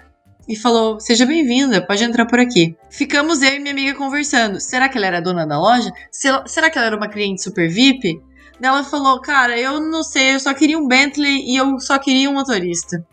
[0.47, 2.75] e falou: Seja bem-vinda, pode entrar por aqui.
[2.89, 4.59] Ficamos eu e minha amiga conversando.
[4.59, 5.91] Será que ela era dona da loja?
[6.11, 8.21] Se- Será que ela era uma cliente super VIP?
[8.61, 12.29] Ela falou: Cara, eu não sei, eu só queria um Bentley e eu só queria
[12.29, 13.05] um motorista.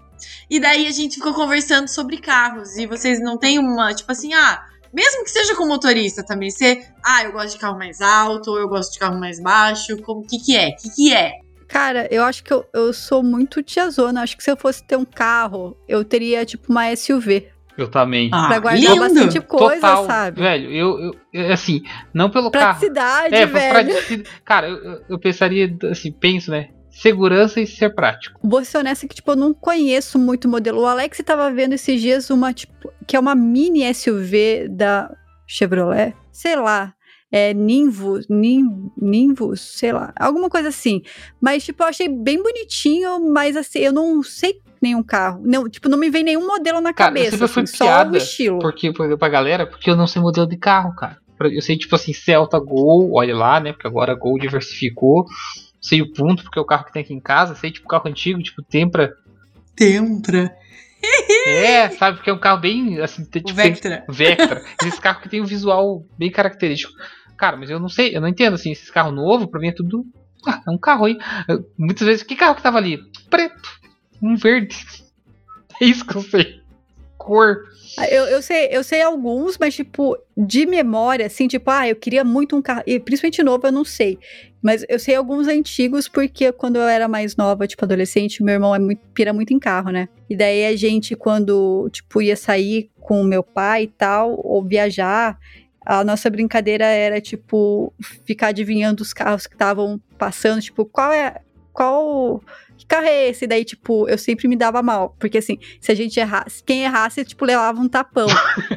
[0.49, 2.76] E daí a gente ficou conversando sobre carros.
[2.76, 6.86] E vocês não têm uma, tipo assim, ah, mesmo que seja com motorista também, você,
[7.05, 10.26] ah, eu gosto de carro mais alto, ou eu gosto de carro mais baixo, como
[10.26, 10.72] que que é?
[10.72, 11.32] Que que é?
[11.68, 14.22] Cara, eu acho que eu, eu sou muito tiazona.
[14.22, 17.49] Acho que se eu fosse ter um carro, eu teria, tipo, uma SUV.
[17.76, 18.30] Eu também.
[18.32, 19.00] Ah, pra guardar lindo.
[19.00, 20.40] bastante coisa, Total, sabe?
[20.40, 21.82] velho, eu, eu- eu- assim,
[22.14, 22.78] não pelo carro.
[22.78, 23.72] Praticidade, É, velho.
[23.72, 24.30] praticidade.
[24.44, 26.68] Cara, eu, eu- pensaria, assim, penso, né?
[26.90, 28.40] segurança e ser prático.
[28.42, 30.80] Vou ser honesta que, tipo, eu não conheço muito o modelo.
[30.80, 35.10] O Alex tava vendo esses dias uma, tipo, que é uma mini SUV da
[35.46, 36.14] Chevrolet.
[36.32, 36.94] Sei lá.
[37.30, 40.12] É Ninvus, Nin, Ninvus, sei lá.
[40.18, 41.02] Alguma coisa assim.
[41.40, 45.40] Mas, tipo, eu achei bem bonitinho, mas assim, eu não sei nenhum carro.
[45.44, 47.26] Não, tipo, não me vem nenhum modelo na Cara, cabeça.
[47.34, 48.58] eu sempre fui assim, só piada o estilo.
[48.60, 51.18] porque, por- pra galera, porque eu não sei modelo de carro, cara.
[51.40, 53.72] Eu sei, tipo assim, Celta Gol, olha lá, né?
[53.72, 55.26] Porque agora Gol diversificou.
[55.80, 57.54] Sei o ponto, porque é o carro que tem aqui em casa.
[57.54, 59.12] Sei, tipo, carro antigo, tipo, Tempra.
[59.74, 60.54] Tempra.
[61.46, 62.16] É, sabe?
[62.18, 64.04] Porque é um carro bem, assim, tipo, tem- Vectra.
[64.09, 64.64] Vectra.
[64.84, 66.92] Esse carro que tem um visual bem característico.
[67.36, 69.72] Cara, mas eu não sei, eu não entendo, assim, esses carros novos, pra mim é
[69.72, 70.04] tudo.
[70.46, 71.18] Ah, é um carro aí.
[71.78, 72.98] Muitas vezes, que carro que tava ali?
[73.28, 73.68] Preto.
[74.22, 74.76] Um verde.
[75.78, 76.62] É isso que eu sei.
[77.26, 77.64] Cor.
[77.98, 81.96] Ah, Eu, eu, sei, eu sei alguns, mas, tipo, de memória, assim, tipo, ah, eu
[81.96, 82.84] queria muito um carro.
[82.86, 84.16] E principalmente novo, eu não sei.
[84.62, 88.72] Mas eu sei alguns antigos, porque quando eu era mais nova, tipo, adolescente, meu irmão
[88.72, 90.08] é muito, pira muito em carro, né?
[90.30, 95.36] E daí a gente, quando, tipo, ia sair com meu pai e tal, ou viajar,
[95.84, 97.92] a nossa brincadeira era, tipo,
[98.24, 101.40] ficar adivinhando os carros que estavam passando, tipo, qual é.
[101.72, 102.40] Qual.
[102.76, 103.46] Que carro é esse?
[103.46, 105.14] Daí, tipo, eu sempre me dava mal.
[105.18, 108.26] Porque, assim, se a gente errasse, quem errasse, tipo, levava um tapão.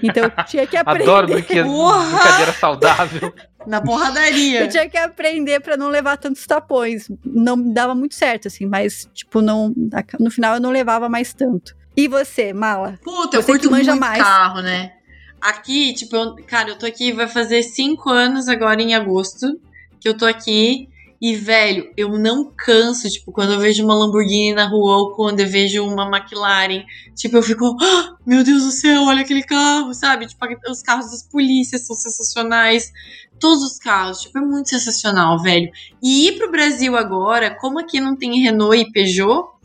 [0.02, 1.04] Então eu tinha que aprender.
[1.04, 2.18] Adoro brinque- Porra!
[2.18, 3.34] brincadeira saudável.
[3.68, 4.62] Na porradaria.
[4.62, 7.10] Eu tinha que aprender pra não levar tantos tapões.
[7.26, 9.74] Não me dava muito certo, assim, mas, tipo, não.
[10.20, 11.76] No final eu não levava mais tanto.
[11.98, 12.98] E você, Mala?
[13.04, 14.24] Puta, eu Você que curto manja muito mais.
[14.24, 14.94] carro, né?
[15.42, 19.60] Aqui, tipo, eu- cara, eu tô aqui, vai fazer cinco anos agora em agosto
[20.00, 20.88] que eu tô aqui.
[21.22, 25.42] E, velho, eu não canso, tipo, quando eu vejo uma Lamborghini na rua ou quando
[25.42, 29.94] eu vejo uma McLaren, tipo, eu fico, "Ah, meu Deus do céu, olha aquele carro,
[29.94, 30.28] sabe?
[30.28, 32.90] Tipo, os carros das polícias são sensacionais.
[33.38, 35.70] Todos os carros, tipo, é muito sensacional, velho.
[36.02, 39.59] E ir pro Brasil agora, como aqui não tem Renault e Peugeot,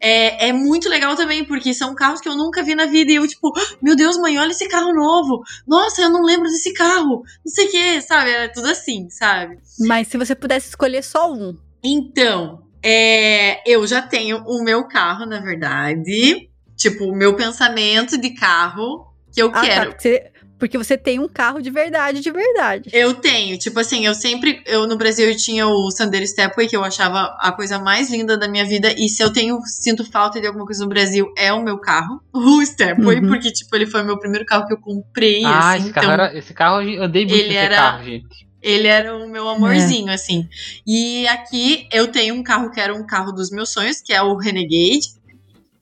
[0.00, 3.10] é, é muito legal também, porque são carros que eu nunca vi na vida.
[3.10, 5.42] E eu, tipo, "Ah, meu Deus, mãe, olha esse carro novo.
[5.66, 7.22] Nossa, eu não lembro desse carro.
[7.44, 8.30] Não sei o que, sabe?
[8.30, 9.58] Era tudo assim, sabe?
[9.80, 11.56] Mas se você pudesse escolher só um.
[11.82, 16.48] Então, é, eu já tenho o meu carro, na verdade.
[16.76, 19.90] Tipo, o meu pensamento de carro que eu Ah, tá, quero.
[19.90, 22.90] porque você, porque você tem um carro de verdade, de verdade.
[22.92, 26.76] Eu tenho, tipo assim, eu sempre, eu no Brasil eu tinha o Sandero Stepway, que
[26.76, 30.40] eu achava a coisa mais linda da minha vida, e se eu tenho, sinto falta
[30.40, 33.28] de alguma coisa no Brasil, é o meu carro, o Stepway, Uhum.
[33.28, 36.04] porque, tipo, ele foi o meu primeiro carro que eu comprei, ah, assim, esse carro,
[36.06, 38.26] então, era, esse carro eu andei muito ele era- carro, gente.
[38.60, 40.48] ele era o meu amorzinho, assim.
[40.86, 44.20] E aqui eu tenho um carro que era um carro dos meus sonhos, que é
[44.20, 45.16] o Renegade,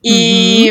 [0.05, 0.71] e,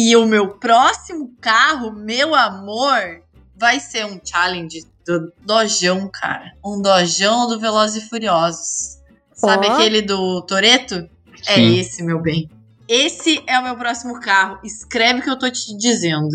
[0.00, 3.20] e o meu próximo carro, meu amor,
[3.56, 6.52] vai ser um challenge do Dojão, cara.
[6.64, 8.98] Um Dojão do Velozes e Furiosos.
[9.32, 9.72] Sabe Ó.
[9.72, 11.08] aquele do Toreto?
[11.48, 12.48] É esse, meu bem.
[12.86, 14.60] Esse é o meu próximo carro.
[14.62, 16.30] Escreve o que eu tô te dizendo.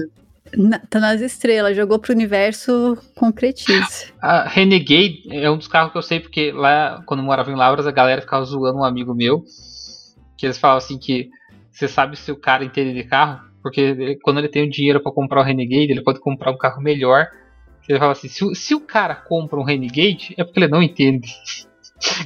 [0.57, 4.14] Na- tá nas estrelas, jogou pro universo, concretize.
[4.22, 7.55] A Renegade é um dos carros que eu sei porque lá, quando eu morava em
[7.55, 9.43] Lavras, a galera ficava zoando um amigo meu.
[10.38, 11.30] Que eles falavam assim que
[11.72, 15.01] você sabe se o cara entende de carro, porque ele- quando ele tem o dinheiro
[15.01, 17.28] pra comprar o Renegade, ele pode comprar um carro melhor.
[17.89, 20.84] Ele fala assim, se, o- se o cara compra um Renegade, é porque ele não
[20.84, 21.30] entende.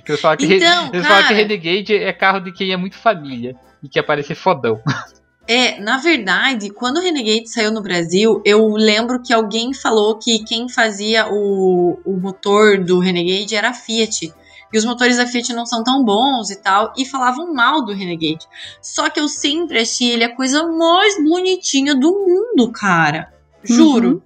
[0.04, 2.78] Que eles falam que, Então, eles falam que cara- Renegade é carro de quem é
[2.78, 4.82] muito família e quer parecer fodão.
[5.50, 10.40] É, na verdade, quando o Renegade saiu no Brasil, eu lembro que alguém falou que
[10.44, 14.34] quem fazia o, o motor do Renegade era a Fiat.
[14.72, 17.94] E os motores da Fiat não são tão bons e tal, e falavam mal do
[17.94, 18.46] Renegade.
[18.82, 23.34] Só que eu sempre achei ele a coisa mais bonitinha do mundo, cara.
[23.64, 24.10] Juro.
[24.10, 24.22] Uhum.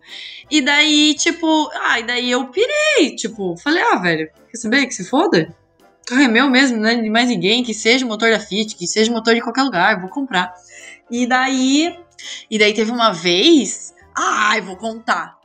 [0.49, 3.15] E daí, tipo, ah, e daí eu pirei.
[3.15, 5.55] Tipo, falei, ah, velho, quer saber que se foda?
[6.05, 8.75] Carro é meu mesmo, não é de mais ninguém, que seja o motor da Fiat,
[8.75, 10.53] que seja o motor de qualquer lugar, vou comprar.
[11.09, 11.97] E daí,
[12.49, 15.40] e daí teve uma vez, ai, vou contar.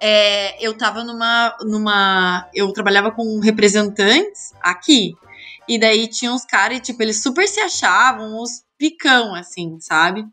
[0.00, 5.14] É, eu tava numa, numa, eu trabalhava com representantes aqui.
[5.68, 10.24] E daí tinha uns caras, tipo, eles super se achavam os picão, assim, sabe?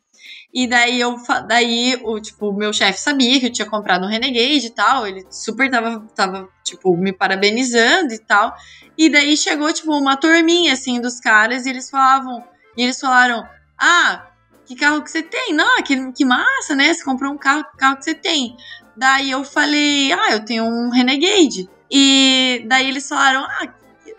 [0.53, 4.67] E daí eu, daí o tipo, meu chefe sabia que eu tinha comprado um Renegade
[4.67, 8.55] e tal, ele super tava, tava tipo, me parabenizando e tal.
[8.97, 12.41] E daí chegou, tipo, uma turminha, assim, dos caras, e eles falavam,
[12.77, 13.45] e eles falaram,
[13.77, 14.27] ah,
[14.65, 15.53] que carro que você tem?
[15.53, 16.93] Não, que, que massa, né?
[16.93, 18.55] Você comprou um carro, carro que você tem.
[18.95, 21.69] Daí eu falei, ah, eu tenho um Renegade.
[21.91, 23.73] E daí eles falaram, ah,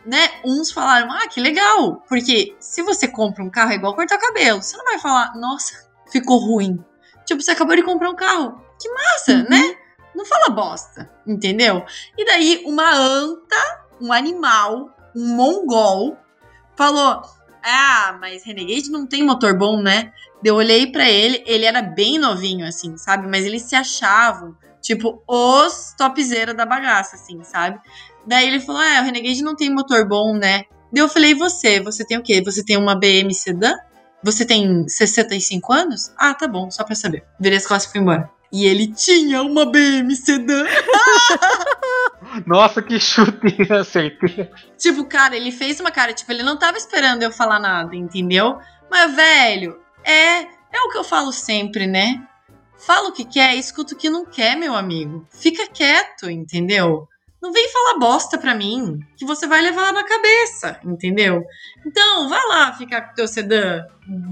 [0.04, 0.30] né?
[0.44, 2.04] Uns falaram, ah, que legal.
[2.08, 4.62] Porque se você compra um carro é igual cortar cabelo.
[4.62, 6.78] Você não vai falar, nossa, ficou ruim.
[7.24, 8.60] Tipo, você acabou de comprar um carro.
[8.80, 9.46] Que massa, Uhum.
[9.48, 9.76] né?
[10.14, 11.84] Não fala bosta, entendeu?
[12.16, 16.16] E daí uma anta, um animal, um mongol,
[16.76, 17.22] falou:
[17.62, 20.12] ah, mas Renegade não tem motor bom, né?
[20.44, 23.26] Eu olhei pra ele, ele era bem novinho, assim, sabe?
[23.26, 24.56] Mas eles se achavam,
[24.86, 27.80] tipo, os topzera da bagaça, assim, sabe?
[28.24, 30.64] Daí ele falou, é, o Renegade não tem motor bom, né?
[30.92, 31.80] Daí eu falei, e você?
[31.80, 32.40] Você tem o quê?
[32.44, 33.74] Você tem uma BM sedã?
[34.22, 36.12] Você tem 65 anos?
[36.16, 37.24] Ah, tá bom, só pra saber.
[37.38, 38.30] Virei as costas e fui embora.
[38.52, 40.64] E ele tinha uma BM sedã.
[42.46, 44.48] Nossa, que chute, acertei.
[44.78, 48.58] Tipo, cara, ele fez uma cara, tipo, ele não tava esperando eu falar nada, entendeu?
[48.88, 52.24] Mas, velho, é, é o que eu falo sempre, né?
[52.78, 55.26] Fala o que quer, escuta o que não quer, meu amigo.
[55.30, 57.08] Fica quieto, entendeu?
[57.40, 61.44] Não vem falar bosta pra mim, que você vai levar na cabeça, entendeu?
[61.86, 63.84] Então, vai lá ficar com o teu sedã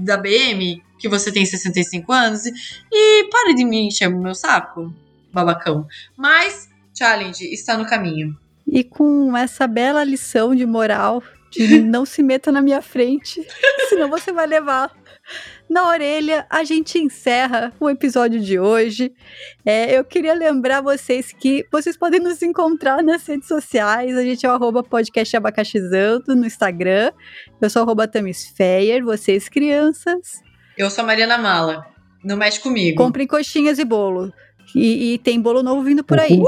[0.03, 2.43] da BM, que você tem 65 anos,
[2.91, 4.93] e pare de me encher o meu saco,
[5.31, 5.87] babacão.
[6.17, 8.37] Mas, challenge está no caminho.
[8.67, 11.21] E com essa bela lição de moral,
[11.51, 13.45] de não se meta na minha frente,
[13.89, 14.91] senão você vai levar
[15.69, 19.11] na orelha, a gente encerra o episódio de hoje.
[19.65, 24.15] É, eu queria lembrar vocês que vocês podem nos encontrar nas redes sociais.
[24.17, 27.11] A gente é o arroba podcast abacaxizando no Instagram.
[27.59, 30.41] Eu sou arroba Tamis Feyer, vocês crianças.
[30.77, 31.85] Eu sou a Mariana Mala.
[32.23, 32.97] Não mexe comigo.
[32.97, 34.31] Comprem coxinhas e bolo.
[34.75, 36.39] E, e tem bolo novo vindo por aí.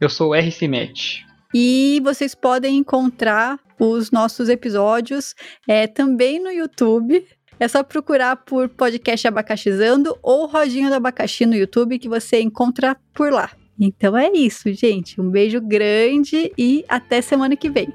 [0.00, 1.20] Eu sou o RC Match.
[1.54, 5.34] E vocês podem encontrar os nossos episódios
[5.66, 7.26] é, também no YouTube.
[7.58, 12.96] É só procurar por podcast Abacaxizando ou Rodinho do Abacaxi no YouTube que você encontra
[13.14, 13.50] por lá.
[13.78, 15.20] Então é isso, gente.
[15.20, 17.88] Um beijo grande e até semana que vem.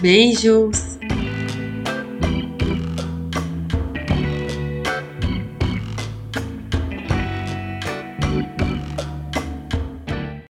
[0.00, 0.98] Beijos!